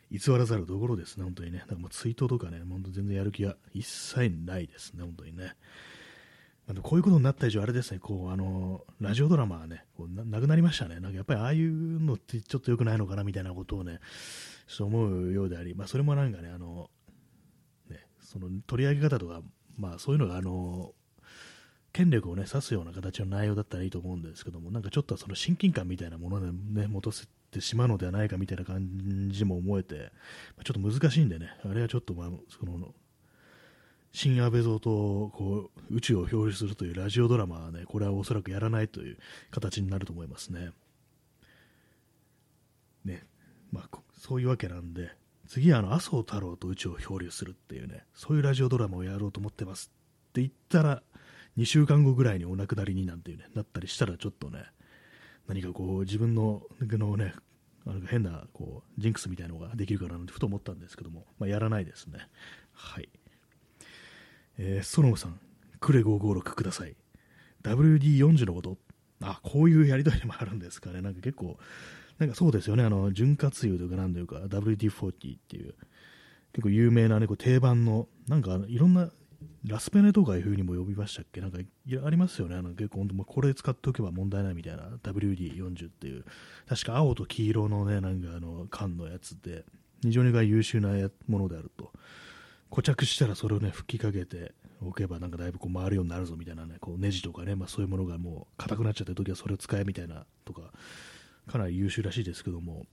[0.10, 1.60] 偽らざるところですね、本当にね。
[1.60, 5.56] なんかもうツイートとかね、本当全然やる気が一切ないですね、本当にね。
[6.68, 11.00] あのこういうことになった以上、あれですね、こう、あの、ラジオドラマはね、こうななくなりましたね。
[11.00, 14.00] なんかやっぱりああいうのってちょっと良くないのかなみたいなことをね、
[14.66, 16.90] ちょっと思うようであり、まあそれもなんかね、あの、
[17.88, 19.44] ね、その取り上げ方とか、
[19.78, 20.94] まあそういうのが、あの、
[21.94, 30.12] 権力をね、指すような形の内容だったらいいと思うんですけども、なんかちょっとその親近感みたいなものでね、持たせてしまうのではないかみたいな感じも思えて、
[30.66, 32.94] ちょっと難しいんでね、あれはちょっと、まあ、その、
[34.12, 34.90] 新安倍像と
[35.36, 39.18] こう宇宙を表示するというラジオドラマはね、これはおそらくやらないという
[39.52, 40.72] 形になると思いますね。
[43.04, 43.26] ね、
[43.72, 45.12] まあ、そういうわけなんで、
[45.48, 49.92] 次はあの麻生太郎と宇宙を漂流するっていうね、そういうラジオドラマをやろうと思ってます
[50.30, 51.04] って言ったら、
[51.58, 54.66] 2週間後ぐらいにお亡くなりになんていうね、なったりしたらちょっとね、
[55.48, 57.34] 何かこう自分ののね、
[57.88, 62.28] あの変なこうジンクスみたいなのができるかなってふと思ったんですけども、まあ、やらないですね。
[62.74, 63.10] はい。
[64.58, 65.40] えー、ソノムさん、
[65.80, 66.96] クレ556ください。
[67.64, 68.78] WD40 のこと
[69.22, 71.02] あ、こういうやりとりもあるんですかね。
[71.02, 71.58] なんか結構、
[72.20, 72.84] なんかそうですよね。
[72.84, 75.74] あの、潤滑油というかなんというか、WD40 っていう、
[76.54, 79.10] 結構有名なね、こう定番の、なんかいろんな
[79.66, 81.42] ラスペネとかいう風にも呼びましたっけ？
[81.42, 82.56] なんかいやありますよね。
[82.56, 86.24] あの結構本当、これ使っておけば問題ないみたいな WD40 っていう、
[86.68, 89.66] 確か青と黄色のね、なんかあの缶のやつで、
[90.02, 90.90] 非常に優秀な
[91.28, 91.92] ものであると。
[92.70, 100.72] 固着したらそれをね、吹きかけておけばなんかだいぶこう回るようになるぞみたいなね、こうネジとかね、まあそういうものがもう硬くなっちゃった時はそれを使えみたいなとか、
[101.48, 102.86] かなり優秀らしいですけども、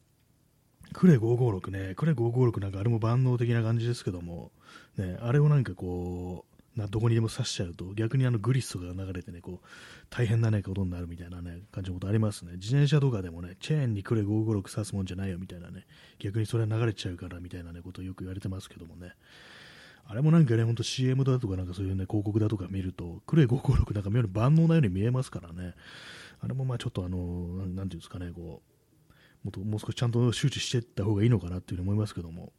[0.92, 4.52] クレ556ね、クレ556なんかあれも万能的な感じですけども、
[4.96, 9.66] ね、あれをなんかこう、などこにでも刺しちゃうと、逆にあのグリスとかが流れてね、こう、
[10.08, 12.52] 大変なね、ことになるみたいなね、感じのことありますね。
[12.54, 15.86] 自転車とかでもね、チェーンにクレ556刺すもんじゃないよみたいなね、
[16.18, 19.12] 逆にそれは流れちゃうからみたいなね、ことをよく言われてますけどもね。
[20.06, 25.74] あれもなんかね、ほんと CM だとかなんかそういうね、広告だとか見ると、クレ556なんか妙に万能なように見えますからね。
[26.42, 29.12] あれもまあちょっとあの、なんていうんですかね、こう、
[29.44, 32.52] もっともう少しちゃんと周知していった方がいいのかなっていうふうに思いますけども、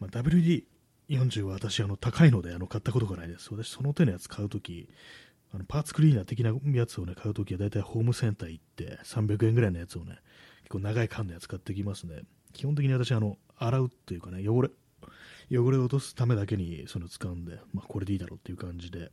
[0.00, 3.52] まあ、WD40 は私あの高いのであの買ったことがないです。
[3.52, 4.88] 私その手のやつ買うとき、
[5.52, 10.18] あのパーツクリーナー的なやつを、ね、買うときは大体ホームセンター行って300円ぐらいのやつをね、
[10.62, 12.22] 結構長い缶のやつ買ってきますね。
[12.52, 14.70] 基本的に私あの洗うっていうかね、汚れ、
[15.50, 19.10] 汚れを落とすためだけにその使うんで、まあ、これでいいだろうっていう感じで、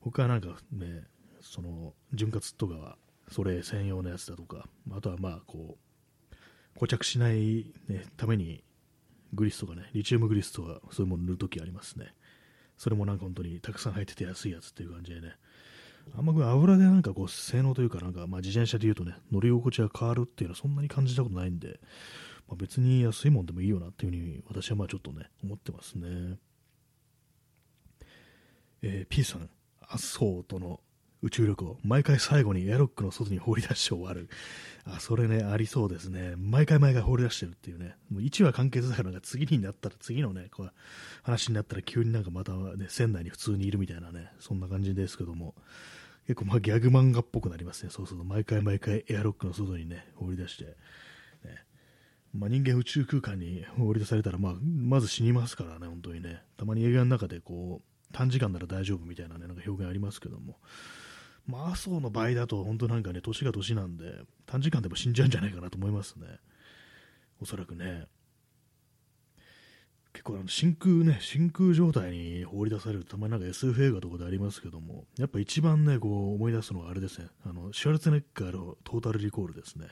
[0.00, 1.04] 他なんかね、
[1.40, 2.96] その潤滑とかは
[3.30, 6.34] それ専用のやつだとか、あとはまあこう、
[6.74, 8.62] 固着しない、ね、ために
[9.34, 12.14] グリスとかね、リチウムグリスとかそういうもの塗るときありますね。
[12.76, 15.34] それもなんか本当にたくさん入ってて安いやつっていう感じでね。
[16.16, 21.80] あんま油でなんかこう性能というかなんか、まあ、自転車で言うとね、乗り心地が変わるっていうのはそんなに感じたことないんで、
[22.46, 26.38] まあ、別に安いもんでもいいよなっていうふうに私はまあちょっとね、思ってますね。
[28.82, 29.50] えー、P さん、
[29.88, 30.80] アスホートの
[31.22, 34.28] 宇宙旅行、毎回最後にエアロックの外に放り出して終わる。
[34.84, 36.34] あ、それね、ありそうですね。
[36.36, 37.96] 毎回毎回放り出してるっていうね。
[38.10, 40.72] もう1話完結だから、次になったら、次のね、こう
[41.22, 45.54] 話になったら急になんかまたね、船内に普通にいるみたいなね、そんな感じですけども、
[46.26, 47.90] 結構まあギャグ漫画っぽくなりますね。
[47.90, 50.76] そうすると、毎回毎回エアロックの外にね、放り出して、ね。
[52.34, 56.42] まあ、人間宇宙空間に放り出されたら、まあ、まず死にますからね、本当にね。
[56.56, 60.58] たまに映画の中でこう、短時間なら大丈夫みたいなね、なんか表現ありますけども、
[61.48, 66.26] 麻生の場合だと本当なんかね、年が年なんで、短時間でも死んじゃうんじゃないかなと思いますね。
[67.40, 68.06] おそらくね。
[70.12, 79.88] 結構あの真空ね、真空状態に放り出されるたまになんか SF 映画とかでありますけども、やっぱ一番ね、こう思い出すのはあれですね、あの、シュワルツェネッガーのトータルリコールですね。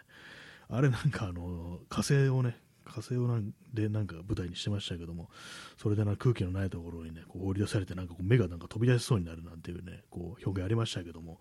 [0.70, 5.30] あれなんかあの、火星をね、火星をなんでなんか舞台にしてましたけども、
[5.76, 11.40] それでな空気のないところにね、こう放り出されて、なんかこう目がなんか飛び出しそうになるなんていうね、こう表現ありましたけども、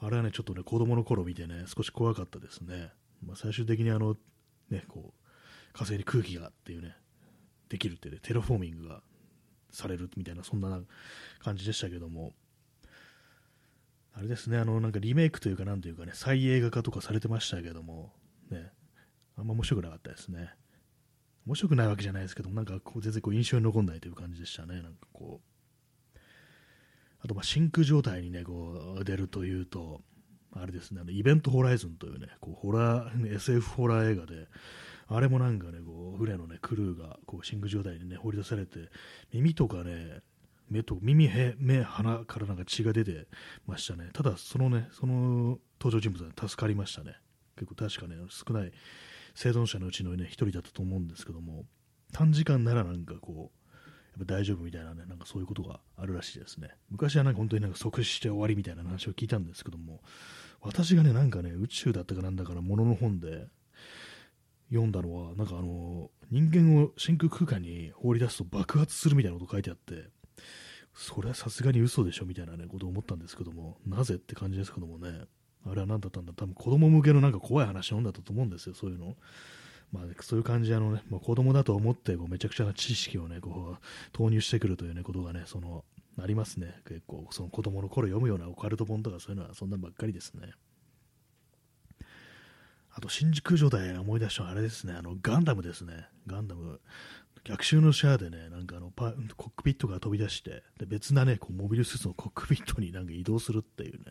[0.00, 2.90] あれはね、ちょっとね、子供の頃見てね、少し怖かったですね。
[3.24, 4.16] まあ、最終的にあの、
[4.70, 6.96] ね、こう、火星に空気がっていうね、
[7.68, 9.02] できるってね、テラフォーミングが
[9.70, 10.80] されるみたいな、そんな
[11.40, 12.32] 感じでしたけども、
[14.14, 18.12] あれですね、あの、なんかリメイクというか、なんというかね、再映画化とかされてましたけども、
[18.50, 18.70] ね、
[19.36, 20.54] あんま面白くなかったですね。
[21.46, 24.74] 面白くないわけじゃないですけどなんかこう全然こう印象に残んないという感じでしたね。
[24.74, 26.18] なんかこう。
[27.20, 30.00] あと、まあ、真空状態にね、こう、出るというと、
[30.52, 34.46] あれですね、あのイベントホライズンというね、こうホラー、SF ホラー映画で、
[35.08, 38.88] あれもなんかね、こう船のね、クルーがこう真空状態にね、放り出されて、
[39.32, 40.20] 耳とかね、
[40.70, 43.26] 目と耳へ、目、鼻からなんか血が出て
[43.66, 44.10] ましたね。
[44.12, 47.16] ただ、そのね、その登場人物は助かりましたね。
[47.56, 48.72] 結構確かね、少ない
[49.36, 51.66] 生存者のうちのね、一人だったと思うんですけども、
[52.12, 56.70] 短時間ならなんかこう、やっぱ大丈夫みたいなね、なんかそういうことがあるらしいですね。
[56.90, 60.00] 昔はなんか本当になんか即死して終わりみたいな話を聞いたんですけども、
[60.62, 63.46] 私がね、なんかね、宇宙だったかなんだから、ものの本で
[64.70, 70.08] 読んだのは、なんかあの、人間を真空空間に放り出すと爆発するみたいなこと書いてあって、
[70.94, 75.26] それはさすがに嘘でしょみたいなね、ことを思ったんですけども、なぜって感じですけどもね、
[75.70, 76.32] あれは何だったんだ？
[76.34, 79.16] 多分子供向けのなんか怖い話なんだったと思うんですよ、そういうの。
[79.92, 85.84] まあ、そういう感じであの、ね、まあ、子供だと思ってこうめちゃくちゃな知識を、ね、こう投入してくるという、ね、ことが、ね、その
[86.20, 90.52] ありますね、結構その子供の頃読むようなオカルト本とかそういうのはそんなばっかりですね。
[92.94, 96.80] あと、新宿城で思い出したのはあれですね、あのガンダムですね、ガンダム、
[97.44, 104.04] 逆襲のシャアでね、なんかあのパコックピットが飛び出して、で別なね、こうモビルスーツのコックピットになんか移動するっていうね、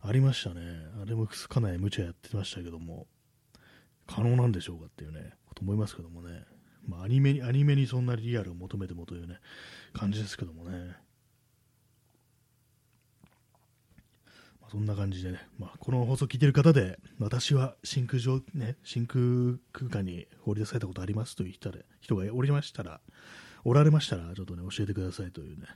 [0.00, 0.60] ありましたね。
[1.02, 3.06] あれもかなり無茶やってましたけども、
[4.06, 6.44] 可能なんでしょうかっていうね、こと思いますけどもね。
[6.86, 9.40] まあ、アニメに、アニメにそんなリアルを求めてもというね、
[9.92, 10.96] 感じですけどもね。
[14.60, 23.00] まあ、そんな感じでね、まあ、この放送を聞いてる方で、私は真空上、ね、真空空間に放り出されたことありますという人人がおりましたら、
[23.64, 25.66] おられましたら、ちょっとね、教えてくださいというね、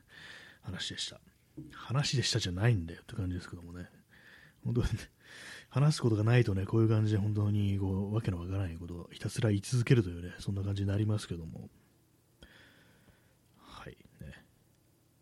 [0.62, 1.20] 話でした。
[1.72, 3.88] 話でしたじゃないんだよって感じですけどもね。
[4.64, 4.88] 本当に、
[5.70, 11.70] 話すことがないとね、こういう感じで本当にこうわけのわからないことをひたすら言い続けるというね、そんな感じになりますけども。
[13.58, 14.44] はい、ね。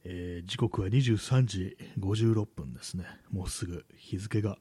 [0.04, 3.04] えー、時刻は23時56分ですね。
[3.30, 4.56] もうすぐ日付が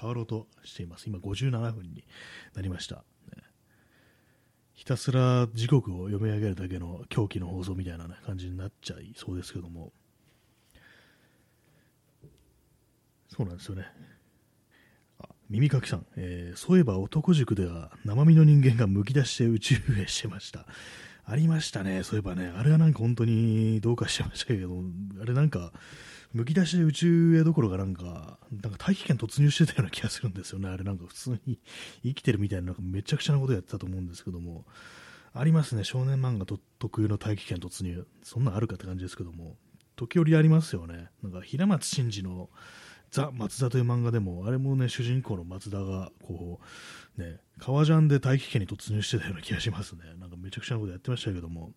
[0.00, 1.08] 変わろうとしています。
[1.08, 2.04] 今57分に
[2.54, 3.04] なりました。
[3.36, 3.42] ね、
[4.72, 9.92] ひたすら時刻を読み上げるだけの狂気の放送みたいな、感じになっちゃいそうですけども。
[13.38, 13.86] そうなんですよね。
[15.48, 20.66] 耳かきさん、えー、そういえば男塾では生身の人間がむき出して宇宙へしてました。
[21.24, 24.82] ありましたね、そういえばね、あれはなんか本当にどうかしてましたけど、
[25.22, 25.72] あれなんか、
[26.32, 31.60] むき出しで宇宙へどころかなんか、なんか大気圏突入してたような気がするんですよね、あれなんか普通に
[32.02, 34.66] 生きてるみたいな、なんかめちゃくちゃなことやってたと思うんですけども、
[35.34, 39.58] ありますね、少年漫画と特有の大気圏突入、そんなんあるかって感じですけども、
[39.96, 42.48] 時折ありますよね、なんか平松真二の
[43.10, 46.60] ザ・松田という漫画でも、あれもね、主人公の松田が、こ
[47.18, 50.02] う、ね、革ジャンで大気圏に突入してたような気がしますね。
[50.18, 51.72] なんかめちゃくちゃなことやってましたけども、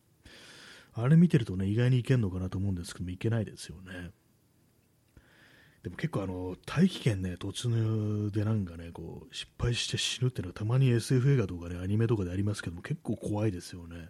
[0.93, 4.11] あれ見てるとね、意外にいけんのかなと思うんですけども、いけないですよね。
[5.83, 14.09] でも結構あの、大気圏ね、突入でなんかね、こう、失敗して死ぬっていうのはたまに SF 映画とかね、アニメとかでありますけども、結構怖いですよね。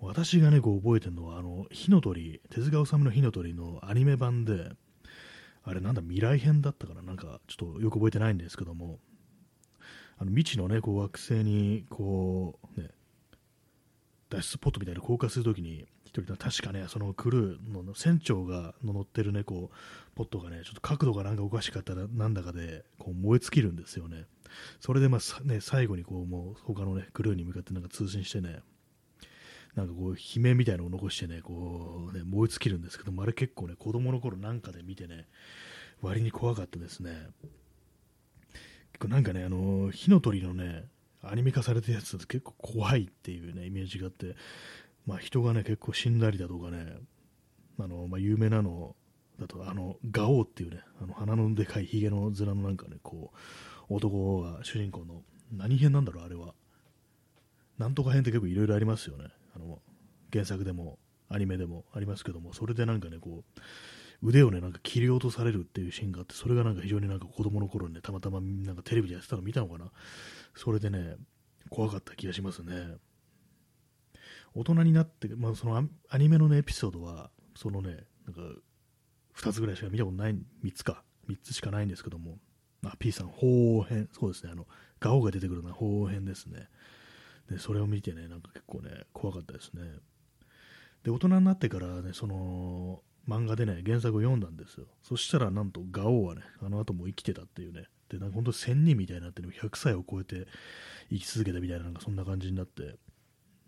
[0.00, 4.72] 私がね、こう覚えてるのは、あの、火の鳥、手塚治虫の火の鳥のアニメ版で、
[5.68, 8.98] あれなんだ、未来編だったかな、なんかちょっとよく覚えてないんですけども、
[10.16, 12.88] あの未知のね、こう惑星に、こう、ね、
[14.30, 19.76] 脱出ポットみたいな降下するときに、一人確かね、そのクルーの船長が乗ってるね、こう、
[20.16, 24.24] ポットがね、ちょっと角度がなんかおかしかったらなんだかで、こう燃え尽きるんですよね。
[24.80, 28.62] それでまあ、ね、最後にこう、もう他のね、クルーに向かってなんか通信してね、
[29.78, 35.28] なんかこう悲鳴みたいなのを残してねこうね燃え尽きるんですけどもあれ結構ね子供の頃なんかで見てね
[36.02, 37.12] 割に怖かったですね。
[38.92, 40.86] 結構なんかねあの火の鳥のね
[41.22, 44.34] アニメ化されたやつだと結構怖いっていうねイメージがあって
[45.06, 46.96] まあ人がね結構死んだりだとかね
[47.78, 48.96] あの、まあ、有名なの
[49.38, 53.30] だとあのガオーっていうねあの鼻のでかいひげの面のなんかねこ
[53.88, 55.22] う男が主人公の
[55.52, 56.52] 何編なんだろうあれは。
[57.78, 59.26] なんとか編って結構いろいろありますよね。
[59.58, 59.82] の
[60.32, 60.98] 原作でも
[61.28, 63.60] アニメでもありますけども、それでなんかね、こう、
[64.22, 69.92] 腕をね、なんか切り落とされるっていうシーンがあって、それがなんか非常になんか子供の頃にね、たまたまなんかテレビでやってたの見たのかな。
[70.54, 71.16] それでね、
[71.70, 72.96] 怖かった気がしますね。
[74.54, 78.40] 大人になって、まあ、そのアニメの、ね、エピソードは、そのね、なんか、
[79.36, 82.38] 2つぐらいしか見たことない、3つか、3つしかないんですけども、
[82.84, 84.66] あ、P さん、方編、そうですね、あの、
[85.00, 86.68] ガオが出てくるのは方編ですね。
[87.50, 89.82] で、それを見てね、なんか結構ね、怖かったですね。
[91.02, 94.86] で、大人になってからね、その、漫画でね、原作を読んだんですよ。
[95.02, 100.46] そしたら、なんと、ガオーはね、あの後も生きてたっていうね、で、なんか本当1000人みたいになって、ね、100歳を超えて
[101.10, 102.96] 生き続けたみたいな、なんかそんな感じになって、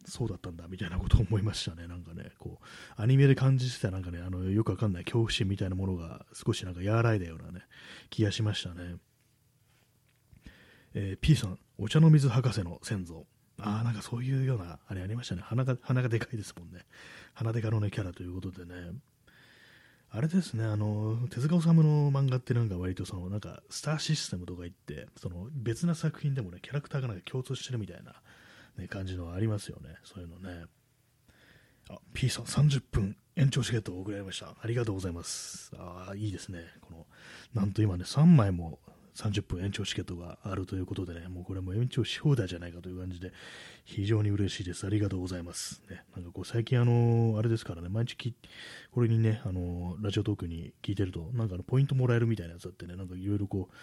[0.06, 7.60] そうだったんだみたいなことを思いましたね、なんかね、こう、アニメで感じてたなんかね、あのよくわかんない恐怖心みたいなものが少しなんか和らいだようなね、
[8.08, 8.96] 気がしましたね。
[10.94, 13.26] えー、P さん、お茶の水博士の先祖。
[13.62, 15.42] ああ、なんかそういうような、あれありましたね。
[15.44, 16.84] 鼻が、鼻がでかいですもんね。
[17.34, 18.92] 鼻でかのね、キャラということでね。
[20.12, 28.14] あれですね、あの、手塚治虫の漫画ってなんか割とその、なんか、スターシステムとか言って、その、別な作品でもね、キャラクターがなんか共通してるみたいな、
[28.76, 29.96] ね、感じのありますよね。
[30.02, 30.64] そういうのね。
[31.88, 34.56] あ、P さん30分延長チケットを送られました。
[34.60, 35.72] ありがとうございます。
[35.76, 36.64] ああ、いいですね。
[36.80, 37.06] この、
[37.54, 38.80] なんと今ね、3枚も
[39.14, 43.32] 30分延長チケットがあるということでね、もうこれも延長し放題じゃないかという感じで、
[43.84, 44.86] 非常に嬉しいです。
[44.86, 45.82] ありがとうございます。
[45.90, 48.34] ね、なんかこう最近あのあれですからね、毎日き
[48.92, 53.74] これにね、あのラジオトークに聞いてると、なんかあのポイントもらえるみたいなやつあってね、なんかいろいろこう、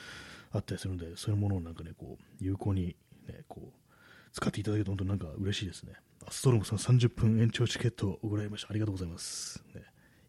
[0.52, 2.96] あったりするんで、そういうものをなんかね、こう、有効に
[3.28, 3.88] ね、こう、
[4.32, 5.94] 使っていただけると本当になんか嬉しいですね。
[6.30, 8.68] ストロムさん30分延長チケットを送られました。
[8.70, 9.64] ありがとうございます。
[9.74, 9.82] ね、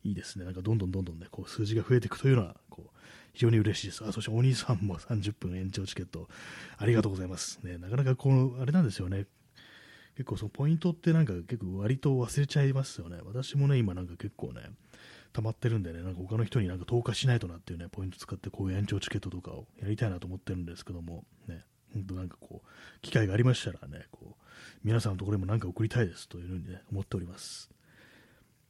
[0.04, 0.44] いいですね。
[0.44, 2.98] なんかどんどんどんどんね、こう数字が増えていくというのは、こう、
[3.32, 4.04] 非常に嬉しいです。
[4.04, 6.28] あ、そしてお兄さんも30分延長チケット、
[6.76, 7.60] ありがとうございます。
[7.62, 9.26] ね、なかなかこの、あれなんですよね。
[10.16, 13.18] 結構そのポイントってなんか結構割と忘れちゃいますよね。
[13.24, 14.62] 私もね、今なんか結構ね、
[15.32, 24.44] 溜まってるんでね、なんか他の人になんか投下しないとなっていうね、ポイント使ってこういう延長チケットとかをやりたいなと思ってるんですけども、ね、本当なんかこう、機会がありましたらね、こう、
[24.82, 27.70] 皆さんのところにも何か送りたいですというふうにね、思っております。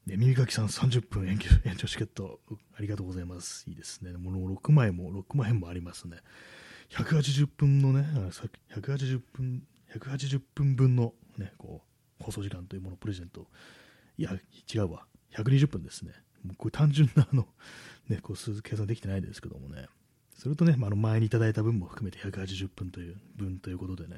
[0.08, 2.40] ね、耳かきさん30分延長 延長チケット
[2.74, 3.68] ありがとうございます。
[3.68, 4.12] いいですね。
[4.12, 6.16] もの6枚も、6枚もありますね。
[6.88, 8.00] 180分のね、
[8.70, 11.84] 180分、180分分のね、こ
[12.20, 13.50] う、放送時間というものをプレゼント。
[14.16, 14.32] いや、
[14.72, 15.06] 違うわ。
[15.32, 16.14] 120分ですね。
[16.42, 17.46] もうこれ単純なあの、
[18.08, 19.88] ね、こう計算できてないですけどもね。
[20.32, 24.16] それとね、まあ、の前にいただいた分も含めて180分という分ということでね、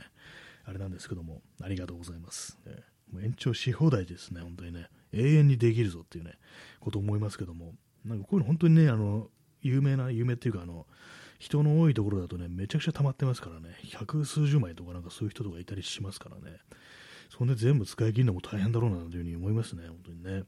[0.66, 2.58] あれなんですけども、ありがとうございます。
[2.64, 2.76] ね、
[3.12, 4.88] もう延長し放題ですね、本当にね。
[5.12, 6.34] 永遠にできるぞっていうね、
[6.78, 9.28] こと思いますけども、なんかこういうの本当にね、あの、
[9.60, 10.86] 有名な、有名っていうか、あの、
[11.38, 16.58] 人の多いところだとね、めちゃくちゃ溜まってますからね、百数十枚とかなんかそういう人とかいたりしますからね、
[17.30, 20.44] そんで全部使い切るのも大変だろうなというふうに思いますね、本当にね。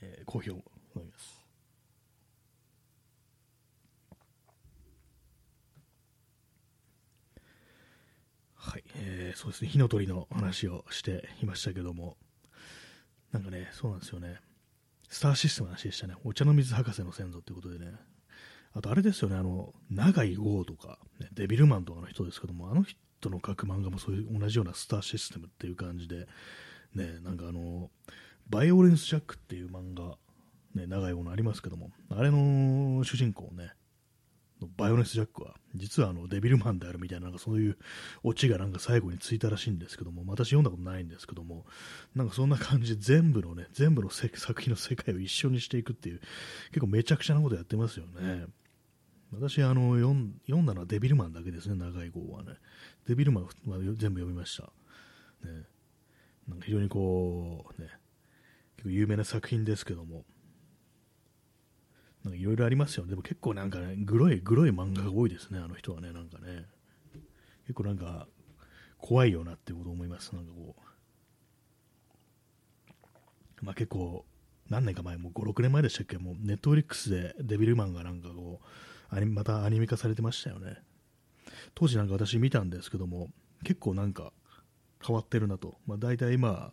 [0.00, 0.62] えー、好評飲
[0.96, 1.38] みます。
[8.54, 12.16] はい、えー、そうですね、火の鳥の話をしていましたけども、
[13.30, 14.40] なんかね、そうなんですよね。
[15.08, 16.14] スターシステムの話でしたね。
[16.24, 17.92] お茶の水博士の先祖ってことでね。
[18.72, 26.26] あとあれですよね、あの、長井豪とか、ね、デビルマンとかの人ですけども、あの人の書く漫画もそういう同じようなスターシステムっていう感じで、
[26.96, 27.90] ね、なんかあの、
[28.50, 30.16] バイオレンスジャックっていう漫画、
[30.74, 33.70] ね、長いものありますけども、あれの主人公ね、
[34.76, 37.78] バイオレンスジャックは、実はあのデビルマンであるみたいな、なんかそういう
[38.24, 41.64] オチがなんか最後についたらしいんですけども、私読んだことないんですけども、
[42.14, 46.20] なんかそんな感じで全部のね、全部の作品の世界を一緒にしていくっていう、
[46.70, 48.46] 結構めちゃくちゃなことやってますよね。
[49.30, 52.54] 私あの読ん、読んだのはデビルマンだけですね、長い号はね。
[53.06, 54.64] デビルマンは全部読みました。
[55.46, 55.66] ね、
[56.48, 57.88] なんか非常にこう、ね、
[58.76, 60.24] 結構有名な作品ですけども、
[62.26, 63.10] いろいろありますよね。
[63.10, 66.66] でも結構なんかね、グロい、グロい漫画が多いですね、あの人はね、なんかね。
[67.62, 68.26] 結構なんか、
[68.98, 70.34] 怖いよなってこと思います。
[70.34, 70.74] なんかこ
[73.62, 73.64] う。
[73.64, 74.24] まあ結構、
[74.68, 78.60] 何年か前、もう5、6年前でしたっけ、もうネットフリックスでデビルマンがなんかこ
[79.12, 80.78] う、またアニメ化されてましたよね。
[81.74, 83.28] 当時なんか私見たんですけども、
[83.64, 84.32] 結構なんか
[85.04, 85.78] 変わってるなと。
[85.86, 86.72] まあ大体ま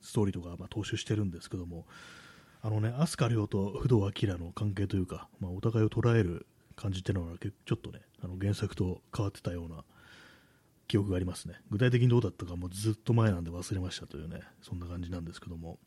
[0.00, 1.86] ストーリーとかまあ踏襲してるんですけども、
[2.62, 6.46] あのね、飛鳥涼と不動明の関係というか、まあ、お互いを捉える
[6.76, 9.84] 感じっていうのは、ちょっとね、あの原作と変わってたような
[10.88, 11.54] 記憶がありますね。
[11.70, 15.78] 具体的にどうだったかもずっと前なんで忘れましたというね、そんな感じなんですけども。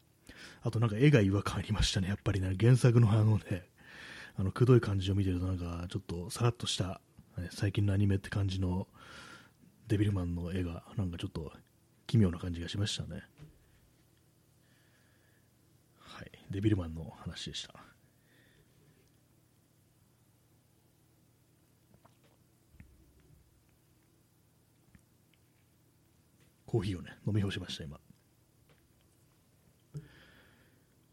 [0.63, 3.67] あとなんか絵が違和感ありましたね、やっぱりね、原作のあのね、
[4.35, 7.01] あの、くどい感じを見てるとなんか、ちょっとさらっとした、
[7.37, 8.87] ね、最近のアニメって感じの
[9.87, 11.51] デビルマンの絵が、なんかちょっと
[12.07, 13.23] 奇妙な感じがしましたね。
[16.53, 17.73] デビルマンの話でした。
[26.67, 27.99] コーヒーをね、飲み干しました、今。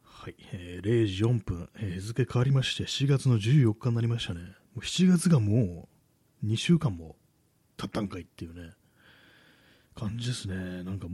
[0.03, 4.41] はい、えー、0時4分、えー、日付変わりまして、7月の14日になりましたね。
[4.41, 5.89] もう7月がも
[6.43, 7.17] う2週間も
[7.79, 8.75] 経ったんかいっていうね、
[9.95, 10.83] 感じですね。
[10.83, 11.09] なんか、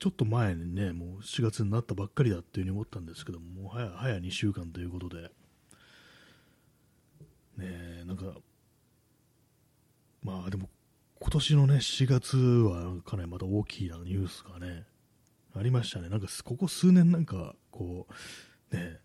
[0.00, 5.30] ちょっと前にね、もう7月になったばっかりだっていうふうに思ったんですけども、もう早早2週間ということで、
[7.58, 8.34] ねなんか、
[10.22, 10.70] まあでも、
[11.20, 14.86] 今年のね、7月はかなりまた大きなニュースがね、
[15.54, 16.08] ありましたね。
[16.08, 18.06] なんか、ここ数年なんか、こ
[18.72, 19.00] う、ね、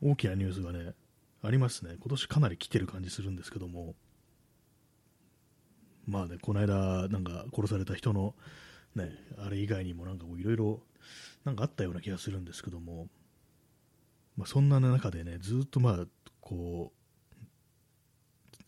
[0.00, 0.94] 大きなニュースがね、
[1.42, 1.96] ありますね。
[2.00, 3.94] 今年かなり来てる感じするんですけども、
[6.06, 8.34] まあね、この間、なんか殺された人の、
[8.96, 10.82] ね、あれ以外にもなんかいろいろ、
[11.44, 13.08] なんかあったような気がするんですけども、
[14.36, 16.06] まあ、そんな中でね、ずっとまあ、
[16.40, 16.96] こう、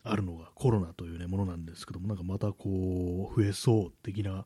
[0.03, 4.45] あるのがコロナというね、ものなんですけども、なんかまたこう、増えそう的な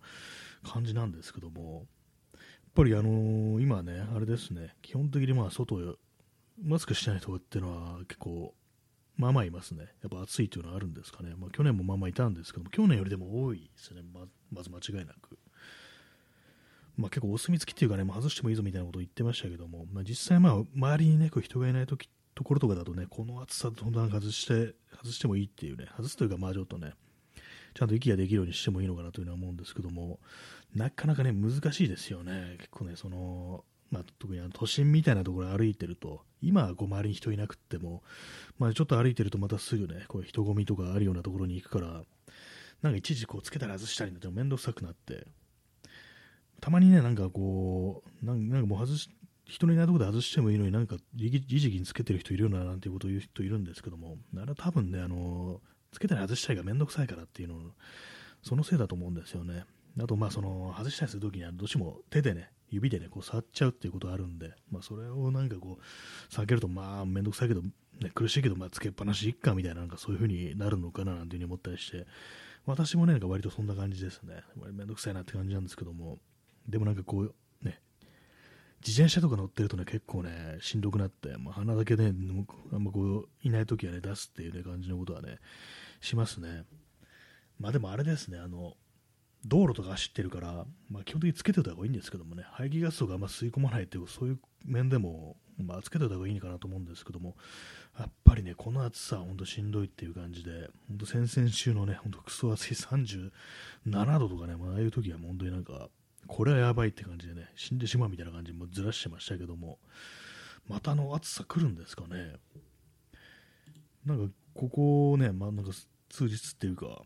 [0.64, 1.86] 感じなんですけども、
[2.34, 2.42] やっ
[2.74, 5.98] ぱりあの、今ね、あれですね、基本的にまあ外、
[6.62, 8.54] マスクしてない人っていうのは結構、
[9.16, 9.84] まあまあいますね。
[10.02, 11.36] やっぱ暑いというのはあるんですかね。
[11.38, 14.02] まあ去年もまあまあいたんですけども、去年よりでも多いですね。
[14.02, 14.22] ま
[14.52, 15.38] まず間違いなく。
[16.98, 26.94] まあ結構お墨付きっていうかね、まあ、外してもいいぞみたいなことを言ってましたけども、まあ実際まあ周りにね、こう人がいないときところとかだとね、この暑さと本当なん外して、外してもいいっていうね、外すというかまあちょっとね、
[27.74, 30.20] ちゃんと息ができるようにしてもいいのかなというのは思うんですけども、
[30.76, 32.56] なかなかね、難しいですよね。
[32.58, 38.02] 結構ね、その、まあ、特にあの都心みたいなところ歩いてると、今はこう周りに人いなくっても、
[38.58, 42.04] まあ、ちょっと歩いてるとまたすぐね、こう人混みとかあるようなところに行くから、
[42.82, 45.28] なんか一時こうつけたら外したりってめんどくさくなって、
[46.64, 49.10] たまにね、なんかこう、なんかもう外し、
[49.46, 55.60] 人のいないところで外してもいいのになんか時期につけてる人いるよななんていうことを言う人いるんですけども、あれは多分ね、あの
[55.92, 57.58] つけたり外したりがめんどくさいからっていうの、
[58.44, 59.66] そのせいだと思うんですよね。
[60.00, 67.72] あと、まあ、その、外したりするときには、どうしても手でね、指でね、こう触っちゃうっていうことがあるんで、まあ、それをなんかこう、避けると、まあ、めんどくさいけど、ね、
[68.16, 72.08] 苦しいけど、まあ、つけっぱなしいっかみたいな、なんかそういう風になるのかななんていう風に思ったりして、
[72.66, 74.44] 私もね、なんか割とそんな感じですね。
[74.72, 76.20] めんどくさいなって感じなんですけども、
[76.68, 77.80] でもなんかこう、ね、
[78.86, 82.14] 自転車とか乗ってるとね、結構ね、しんどくなって、まあ、鼻だけね、
[82.72, 85.40] あんまこう、いないときはね、出すっていうね、感じのことはね、
[86.02, 86.66] しますね。
[87.60, 88.76] まあでもあれですね、あの、
[89.46, 97.36] 道路とか走ってるから、まあ、基本的につけてた方がいいんですけどもね、排気ガスとかあんま吸い込まないという、そういう面でも、まあ、つけてた方がいいのかなと思うんですけども、
[98.00, 105.90] やっぱりね、この暑さは本当しんどいっていう感じで、本当先々週のね、本当クソ暑い37度とかね、まあ、ああいう時は本当になんか、
[106.28, 109.80] これはやばいって感じでね、死んでしまうみたいな感じもずらしてましたけども、
[110.68, 112.36] またあの暑さ来るんですかね。
[114.06, 115.72] なんか、ここね、まあ、なんか
[116.10, 117.04] 数日っていうか、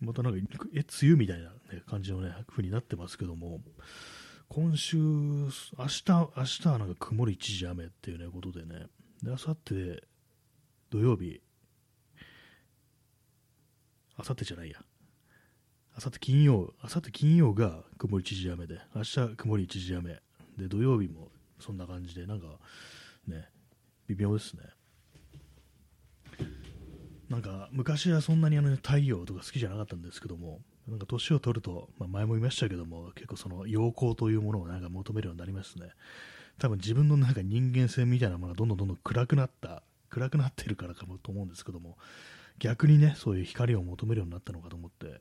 [0.00, 0.38] またなんか、
[0.74, 3.60] え、梅雨みたいな、ね、感じのね、風になってますけども、
[4.48, 8.86] 今週、明日、明日はなんか曇り一時雨っていうね、ことでね、
[9.22, 10.04] で、あさって
[10.90, 11.40] 土曜日、
[14.16, 14.78] あさってじゃないや、
[15.98, 20.20] あさって金曜、あさって金曜が曇り一時雨で、明日曇り一時雨、
[20.56, 22.46] で、土曜日もそんな感じで、なんか
[23.26, 23.48] ね、
[24.06, 24.62] 微妙ですね。
[27.28, 35.88] なんか昔はそんなにあの太陽とか好きじゃなかったんですけども、なんか年を取ると、まあ、前も言いましたけども、結構その陽光というものをなんか求めるようになりますね。
[36.60, 41.98] 多分自分のなんか人間性みたいなものがどんどんどんどん暗くなった、暗くなってるからかもと思うんですけども、
[42.60, 45.20] 逆にね、そういう光を求めるようになったのかと思って、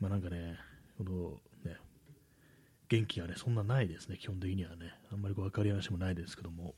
[0.00, 0.56] まあなんかね、
[0.98, 1.76] このね、
[2.88, 4.94] 元気がね、そんなないですね、基本的にはね。
[5.12, 6.74] あんまりこう分かり話もないですけども。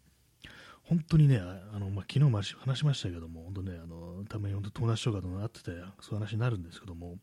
[0.85, 5.71] 本当にね、あのまあ、昨日も話しましたけども、本当ね、あのたまに本当友達とかと会ってて、
[6.01, 7.19] そういう話になるんですけども、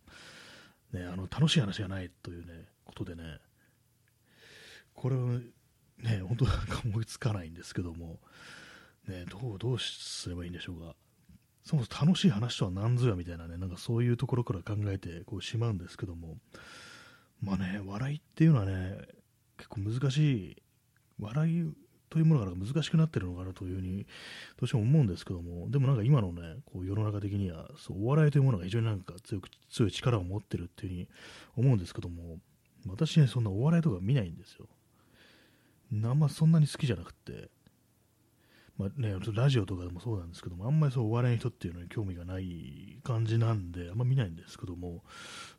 [0.93, 3.39] ね、あの楽しい話がないというね、ことでね、
[4.93, 8.19] これをね、本当なんか思いつかないんですけども、
[9.07, 10.95] ね、どう、どうすればいいんでしょうか。
[11.69, 16.37] そもそも楽しい話とは何ぞやみたいなね、なんかそういうところから考えてこうしまうんですけども、
[17.43, 18.97] まあね、笑いっていうのはね、
[19.55, 20.57] 結構難しい、
[21.19, 21.71] 笑い
[22.09, 24.07] というものが難しくなってるのかなというふうに
[24.59, 31.07] どうしても思うんですけども、でもなんか今のね、こう世の中的にはそうお笑いというものが非常になんか強く強い力を持ってるっていうふうに
[31.55, 32.39] 思うんですけども、
[32.87, 34.65] 私ね、そんなお笑いとか見ないんですよ。
[36.03, 37.51] あんまそんなに好きじゃなくて、
[38.79, 45.03] まあね、ラジオとかでもそうなんですけども、あんまりそうお笑いの人っていうのに興味がない感じなんで、あんま見ないんですけども、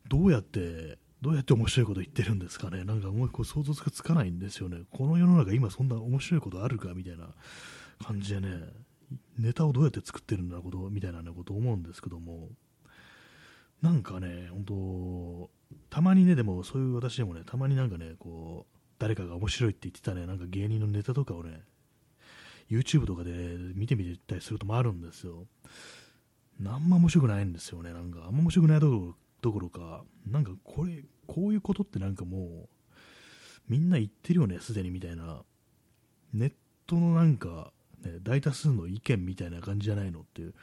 [0.08, 2.82] どうやってどうやって面白いこと言ってるんですかね？
[2.82, 4.78] なんかもうこう想像がつかないんですよね。
[4.90, 6.94] この世の中今そんな面白いことあるか？
[6.94, 7.28] みたいな
[8.02, 8.48] 感じでね、
[9.38, 12.48] ネタをどうやって作ってるんだことみたいな、ことを思うんですけども、
[13.82, 15.50] なんかね、本当
[15.90, 21.60] たまにね、でもそういう私でもね、たまになんかね、こう、誰かが面白いって言ってたね、なんか芸人のネタとかをね、
[22.70, 23.32] YouTube とかで
[23.74, 25.46] 見てみたりするともあるんですよ。
[26.58, 27.92] なんも面白くないんですよね。
[27.92, 32.68] なんか、あんま面白くないどころどころか、なんかこれ、こういうことってなんかもう、
[33.68, 35.42] みんな言ってるよね、すでにみたいな。
[36.32, 36.52] ネッ
[36.86, 37.72] トのなんか、
[38.04, 40.54] ね、大多数の意見みたいな感じじゃないのっていう。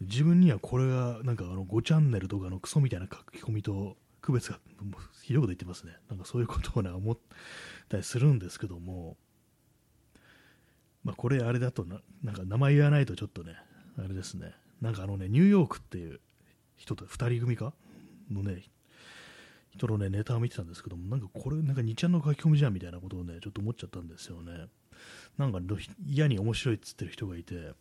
[0.00, 4.58] 自分にはこれが、なんかあの5チャンネルとかのクソみたいな書き込みと区別が、
[5.22, 5.92] ひどいこと言ってますね。
[6.08, 7.18] なんかそういうことをね、思っ
[7.88, 9.16] たりするんですけども、
[11.06, 13.54] まあこれあれだとな、なんか名前言わないとちょっとね、
[13.96, 14.52] あれですね。
[14.82, 16.20] なんかあのね、ニューヨークっていう
[16.76, 17.72] 人と2人組か？
[18.28, 18.64] のね、
[19.70, 24.66] 人のね、ネタを見てたんですけども、なんかこれ、なんか2ちゃんの書き込みじゃんみたいなことをね、ちょっと思っちゃったんですよね。
[25.38, 25.60] なんか
[26.04, 27.72] 嫌に面白いっつってる人がいて、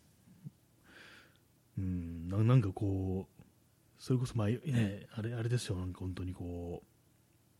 [1.79, 3.43] うん、なんかこう、
[3.97, 6.83] それこそ、まあ、ね、あれ、あれですよ、なんか本当にこ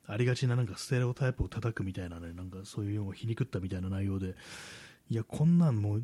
[0.07, 4.36] う、ありがちななんかステレオタイプを叩くみたいなね、なんかそういうのを皮肉ったみたいな内容で、
[5.10, 6.03] いや、こんなんもう、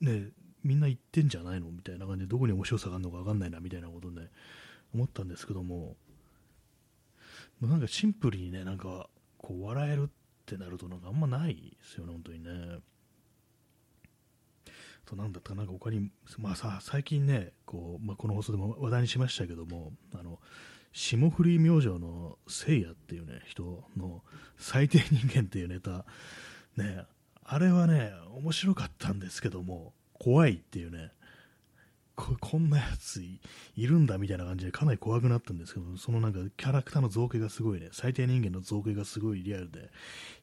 [0.00, 0.30] ね、
[0.62, 4.28] みんな言ってんじゃないのみたいな感じで、どこに面白さがあるのか分かんないな、みたいなことね、
[4.94, 5.96] 思ったんですけども、
[7.60, 9.08] なんかシンプルにね、なんか、
[9.38, 10.12] こう、笑えるっ
[10.46, 12.80] てなると、なんかあんまないですよね、本当にね。
[15.10, 20.38] と、なんだったかなんか他に、まあさ、最近ね、こう、まあ、この放送でも話題にしましたけども、あの、
[20.92, 24.22] 霜降り明星のせいやっていうね、人の
[24.56, 26.04] 最低人間っていうネタ、
[26.76, 27.04] ね、
[27.52, 31.10] あれはね、面白かったんですけども、怖いっていうね、
[32.14, 33.40] ここんなやつい
[33.76, 39.90] るんだみたいな感じでかなり怖くなったんですけど、そのなんかキャラクターの造形がすごいね、最低人間の造形がすごいリアルで、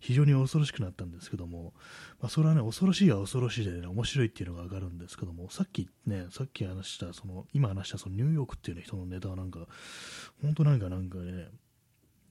[0.02, 1.74] 非常に恐ろしくなったんですけども、
[2.20, 9.60] まあ、それはね、恐ろしいは恐ろしいでね、面白いっていうのがわかるんですけども、さっきね、さっき話した、その、今話したそのニューヨークっていう、ね、人のネタはなんか、
[10.42, 11.48] 本当なんかなんかね、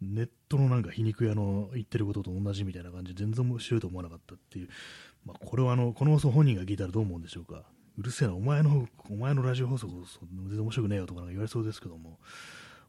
[0.00, 4.68] ネットのなんか皮肉屋の言ってることと同じみたいな感じで全然面白いと思わなかったっていう、
[5.24, 7.64] まあ、これはあのこの放送本人が聞いたらどう思うんでしょうか
[7.98, 12.18] うるせえな、お前の、お前のラジオ放送全然面白くねえよとか言われそうですけども、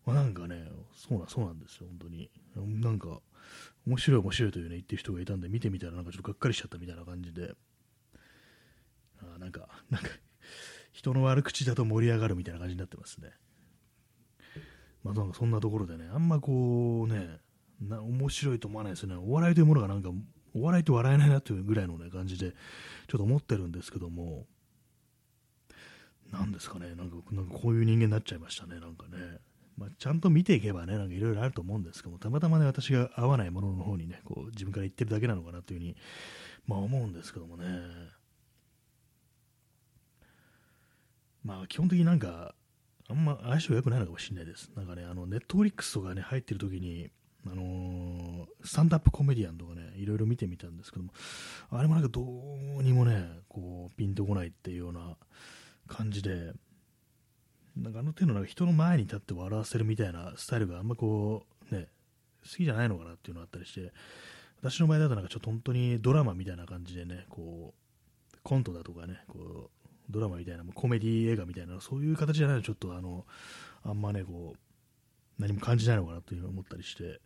[0.05, 2.29] まあ、なんかね、そうな、そうなんですよ、本当に。
[2.55, 3.21] なんか、
[3.85, 7.53] 面白い面白いというね、言ってる人がいたんで、見てみたらなんかちょっとがっかりしちゃったみたいな感じで、
[9.21, 10.09] あなんか、なんか、
[10.91, 13.31] 人の悪口だと盛り上がるみたいな感じになってますね。
[15.03, 17.39] まあ、そんなところでね、あんまこうね、
[17.81, 19.15] な面白いと思わないですよね。
[19.15, 20.09] お笑いというものがなんか、
[20.55, 24.45] お笑いって笑えないなというぐらいのね、感じで、ちょっと思ってるんですけども、
[26.31, 29.39] なんですかね、なんかなんかこういう人間になっちゃいましたね、なんかね。
[29.77, 35.95] まあ、ちゃんと見ていけばね、なんかいろいろあると思うんですけども、たまたまね、私が合わないものの方にね、こう自分から言ってるだけなのかなというふうに、
[36.65, 37.65] まあ思うんですけどもね。
[41.43, 42.55] まあ基本的になんか、
[43.09, 44.71] あんま相性良くないのかもしれないです。
[44.75, 47.09] なんかね、あの、ネットフリックスとかね、入ってる時に、
[47.45, 51.13] あのー、スタンダップコメディアンとかね、いろいろ見てみたんですけども、
[51.69, 55.15] あれもなんかどうにもね、こう、ピンとこないっていうような、
[55.87, 56.53] 感じで、
[57.75, 61.87] なんかあの手のなんか人の前に立って笑わせるみたいなスタイルがあんまこう、ね、
[62.43, 63.91] 好きじゃないのかなっていうのがあったりして、
[64.61, 69.76] 私の場合だとなんかちょっと本当にドラマみたいな感じでね、こう、コントだとかね、こう、
[70.09, 73.25] ドラマみたいな、コメディ映画みたいな、そういう形じゃないとちょっとあの、
[73.83, 77.21] あんまね、こう、何も感じないのかなというふうに思ったりして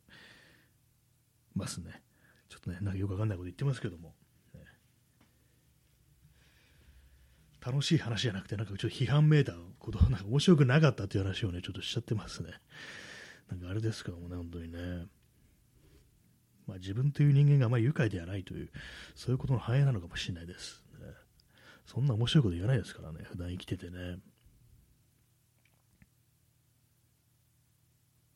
[1.55, 2.01] ますね。
[2.49, 4.13] ちょっとね、なんかよくわかんないこと言ってますけども。
[7.63, 12.49] 楽しい話じゃなくて、なんかちょっと批判めいたこと、なんか面白くなかったっていう話をね、ちょっとしちゃってますね。
[13.51, 15.05] なんかあれですけどもね、本当にね。
[16.65, 18.71] まあ、自分という人間があまり愉快ではないという、
[19.13, 20.80] そういうことの反映なのかもしれないです、
[21.91, 24.19] そんな面白いこと言わないですからね、普段生きててね。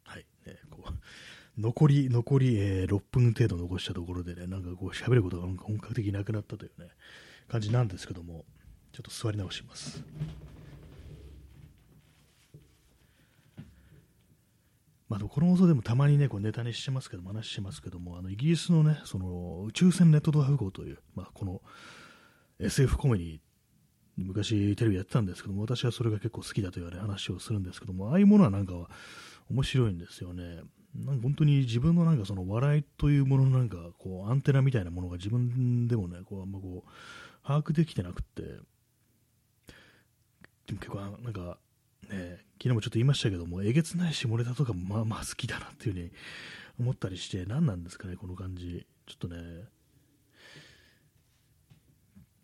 [0.03, 0.93] はい、ね、こう
[1.61, 6.89] 残り、残り、えー、6分程度残したところでね、なんかこう喋ることが本格的になくなったというね、
[7.47, 8.43] 感じなんですけども、
[8.91, 10.03] ちょっと座り直します。
[15.07, 21.61] まあ、この放送でもたまにね、こうネタにしてますけども、話してますけども、あのイギリスのね、その宇宙船ネットドア符号という、まあ、この
[22.59, 23.39] SF コメディ
[24.17, 28.73] 昔テレビやってたんですけども、私はそれが結構好きだという、ね、話をするんですけども、ああいうものはなんか
[29.49, 30.61] 面白いんですよね。
[30.95, 36.89] なんか本当に自分のなんかその笑いというもののなんかこうアンテナみたいなものが自分でもね、こうあんまこう
[37.45, 38.43] 把握できてなくって、
[40.67, 41.57] でも結構なんか、
[42.09, 46.11] ね、昨日もちょっと言いましたけども、えげつない下ネタとかもまあまあ好きだなっていうふうに
[46.79, 48.87] 思ったりして、何なんですかね、この感じ。
[49.05, 49.65] ちょっとね、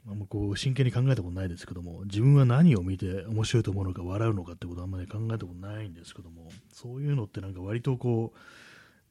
[0.08, 8.39] あんまこう真剣に考えたことないですけども、自分は何を見て面白いと思うのか笑うのかってことはあんまり考えたことないんですけども、そういうのってなんか割とこう、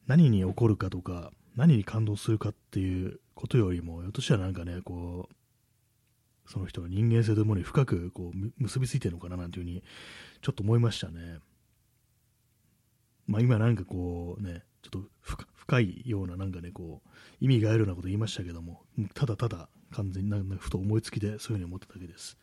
[0.07, 5.35] 何に起こるかとか、何に感動するかっていうことよりも、ひょっとしたらなんかね、こう、
[6.51, 9.83] その人の人間性というものに深くこう結びついてるのかななんていうふうに、
[10.41, 11.39] ちょっと思いましたね。
[13.27, 15.09] まあ今なんかこうね、ちょっと
[15.53, 18.81] 深いようななんかね、こう、意味があるようなこと言いましたけども、
[19.13, 22.37] ただただ完全になんかふと思いつきでそういうふうに思っただけです。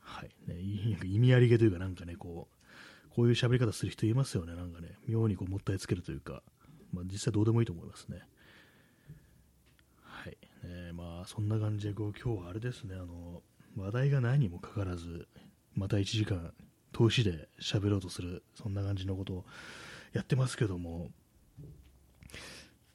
[0.00, 0.30] はい。
[0.46, 6.42] ね、意味ありげというかなんかね、こう、こういう喋り方する人いますよね、なんかね、妙にこうもったいつけるというか、
[6.92, 8.22] まあ実際どうでもいいと思いますね。
[10.02, 10.36] はい。
[10.66, 13.42] ね、まあそんな感じでこう今日はあれですね、あの、
[13.76, 15.28] 話題がないにもかかわらず、
[15.74, 16.52] また1時間
[16.92, 19.44] 通しで喋ろうとする、そんな感じのことを
[20.12, 21.10] やってますけども、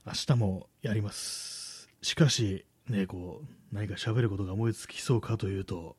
[0.05, 1.89] 明日もやります。
[2.01, 5.95] しかし、ね、こう、何か喋ることが思いつきそうかというと、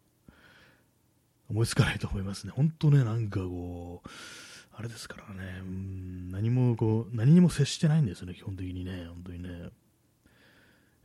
[1.51, 2.53] 思いつかないと思いますね。
[2.55, 4.09] 本当ね、なんかこう、
[4.74, 9.70] あれですからね、うん何もこう、何にも接してないんですよね、基本的にね、本当にね。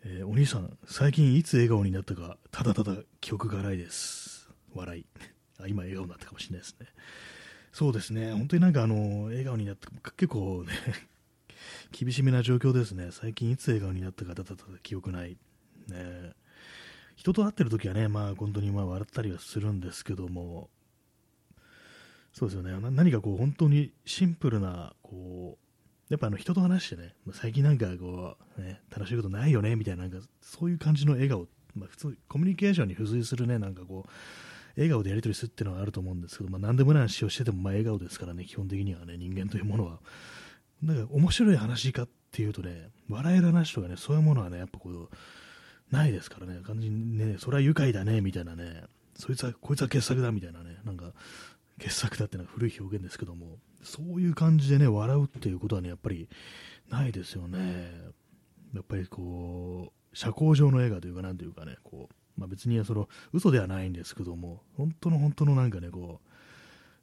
[0.06, 4.50] えー、お兄さん、最近いつ笑顔になったか、ただただ記憶がないです。
[4.74, 5.06] 笑い。
[5.60, 6.88] あ今、笑顔になったかもしれないですね。
[7.72, 10.74] そうですね、本当になんかあの、笑顔になった、結構ね、
[11.92, 13.10] 厳しめな状況ですね。
[13.12, 15.38] 最近いつ笑顔になったかただった記憶ない。
[15.88, 16.34] ね、
[17.16, 20.70] 人と会ってる時はね、まあ本当にまあ笑ったりはするんですけども、
[22.34, 22.76] そうですよね。
[22.92, 34.10] 何かこう本当にシンプルな、こう、やっぱあの人と話してね、最近なんかこう、ね、楽しいことないよね、みたいな、なんかそういう感じの笑顔、まあ普通、コミュニケーションに付随するね、なんかこう、
[34.76, 40.00] 笑顔でやり取りするっていうのはあると思うんですけど、まあ、何でもない話をしててもまあ笑顔ですからね、基本的にはね、人間というものは。
[40.82, 45.10] なんか面白い話かっていうとね、笑える話とかね、そういうものはね、やっぱこう、
[45.92, 48.84] ないですからね、完全にね、それは愉快だね、みたいなね、
[49.16, 51.14] そいつは、こいつは傑作だ、みたいなね、なんか、
[51.80, 56.30] 傑作だってのは古い表現ですけども、そういう感じでね、笑うっていうことはね、やっぱり
[56.90, 57.92] ないですよね。
[58.74, 66.22] やっぱりこう、社交上の映画というか、なんというかね、こう、まあ、別にその嘘ではないんですけども、本当の本当のなんかね、こ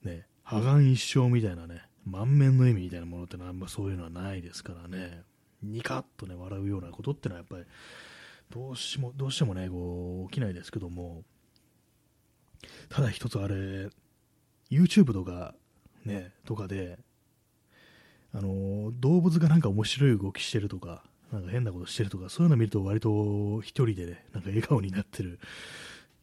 [0.05, 5.23] う、ね、破顔一生みたいなね、満面の笑みみたいなものってのはあんまそういうのはないですからね、
[5.63, 7.65] ニカッとね、笑うようなことってのはやっぱり、
[8.51, 11.23] どうしも、どうしてもね、こう、起きないですけども、
[12.89, 13.89] ただ一つあれ、
[14.71, 15.55] YouTube とか、
[16.05, 16.99] ね、とかで、
[18.33, 25.39] あの、動物がなんか面白い動きしてるとか、なんか変なことしてるとか、そういうの見ると割と一人でね、なんか笑顔になってる、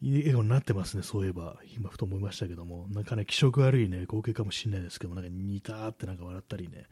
[0.02, 1.56] 笑顔になってますね、そういえば。
[1.76, 6.84] 今ふと思いましたけども、なんかね、気色悪いね、光景かもしれないですけども、なんか似たってなんか笑ったりね、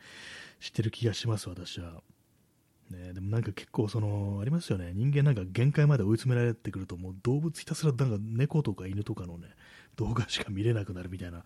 [0.61, 2.03] してる気がします、私は。
[2.91, 4.93] ね、でもなんか結構その、ありますよね。
[4.95, 9.49] 人間なんか限界まで追い詰められてくると、もう動物ひたすらなんか猫とか犬とかのね、
[9.97, 11.45] 動画しか見れなくなるみたいな、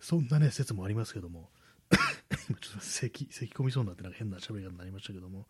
[0.00, 1.50] そんなね、説もありますけども、
[2.48, 5.46] 今ちょっと咳、咳込みそうになってなんか変な喋り方になりましたけども、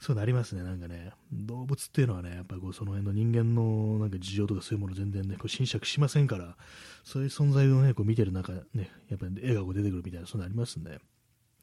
[0.00, 6.56] そうなりますね、なんかね、動物っていうのはね、やっぱりこうその辺の人間のなんか事情とかそういうもの全然ね、こう侵釈しませんから、
[7.04, 11.00] そういう存在をね、こう見てる中、ね、やっぱり笑顔が出てくるみたいな、そういうのありますんで、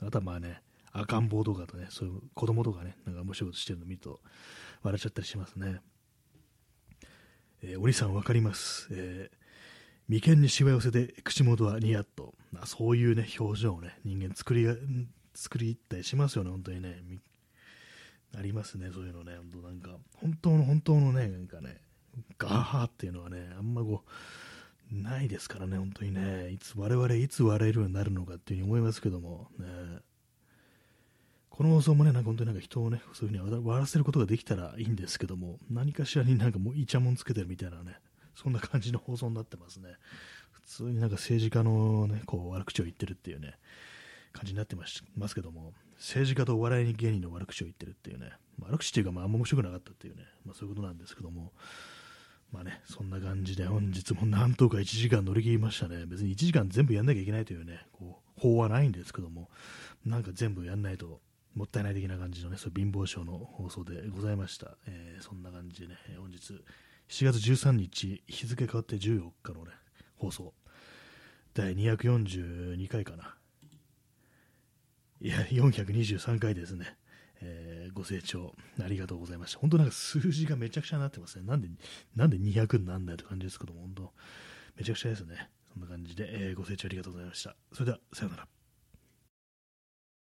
[0.02, 0.62] あとはまあね、
[1.00, 4.20] 赤ん坊とかとね、そういう子供とかね、なんか面白いことしてるの見ると
[4.84, 5.82] 笑っちゃったりしますね。
[7.64, 8.88] えー、お兄さんわかります。
[8.92, 9.38] えー
[10.10, 14.66] 眉間にしわ寄せで口元はニヤッと、まあ、そういうね、表情をね、人間作り、
[15.36, 16.96] 作りたりしますよね、本当にね。
[18.38, 21.82] ありますね、そういうのね、本当なんか、本当の本当のね、なんかね、
[22.38, 24.06] ガーハーっていうのはね、あんまこ
[24.90, 29.68] う、ないですからね、本当にね、いつ、我々いつ笑えるようになるのかっていうふうに思いますけども、ね、
[31.58, 37.98] この放送もね、なんか本当になんか人をね、そういうふうに笑わせることができたらいいんですけども、何かしらになんかもうイチャモンつけてるみたいなね、
[38.36, 39.90] そんな感じの放送になってますね。
[40.52, 43.56] 普通になんか政治家のね、こう悪口を言ってるっていうね、
[44.34, 45.04] 感じになってます
[45.34, 51.54] けども、政治家とお笑い芸人の悪口を言ってるっていうね、悪口っていうか、まあ、あんま面白くなかったっていうね、まあ、そういうことなんですけども、
[52.52, 56.06] まあね、そんな感じで本日もなんとか1時間乗り切りましたね。
[56.06, 59.50] 別に1時間全部やんなきゃいけないというね、こう、法はないんですけども、
[60.06, 61.20] なんか全部やんないと
[61.58, 64.78] もったいない的な感じのね、そう貧乏症の放送でございました。
[64.86, 66.54] えー、そんな感じでね、本日
[67.10, 69.72] 7月13日、日付変わって14日のね、
[70.18, 70.54] 放送、
[71.56, 73.36] 第242回かな。
[75.20, 76.96] いや、423回ですね。
[77.42, 79.60] えー、ご清聴ありがとうございました。
[79.60, 81.46] 本当なんか数字がめちゃくちゃになってますね。
[81.48, 81.70] なんで、
[82.16, 84.14] なんで200になんだよって感じですけども、本当、
[84.76, 85.50] めちゃくちゃですね。
[85.74, 87.56] そんな感じで、えーご清聴ありがとうございました。
[87.74, 88.57] それでは、さようなら。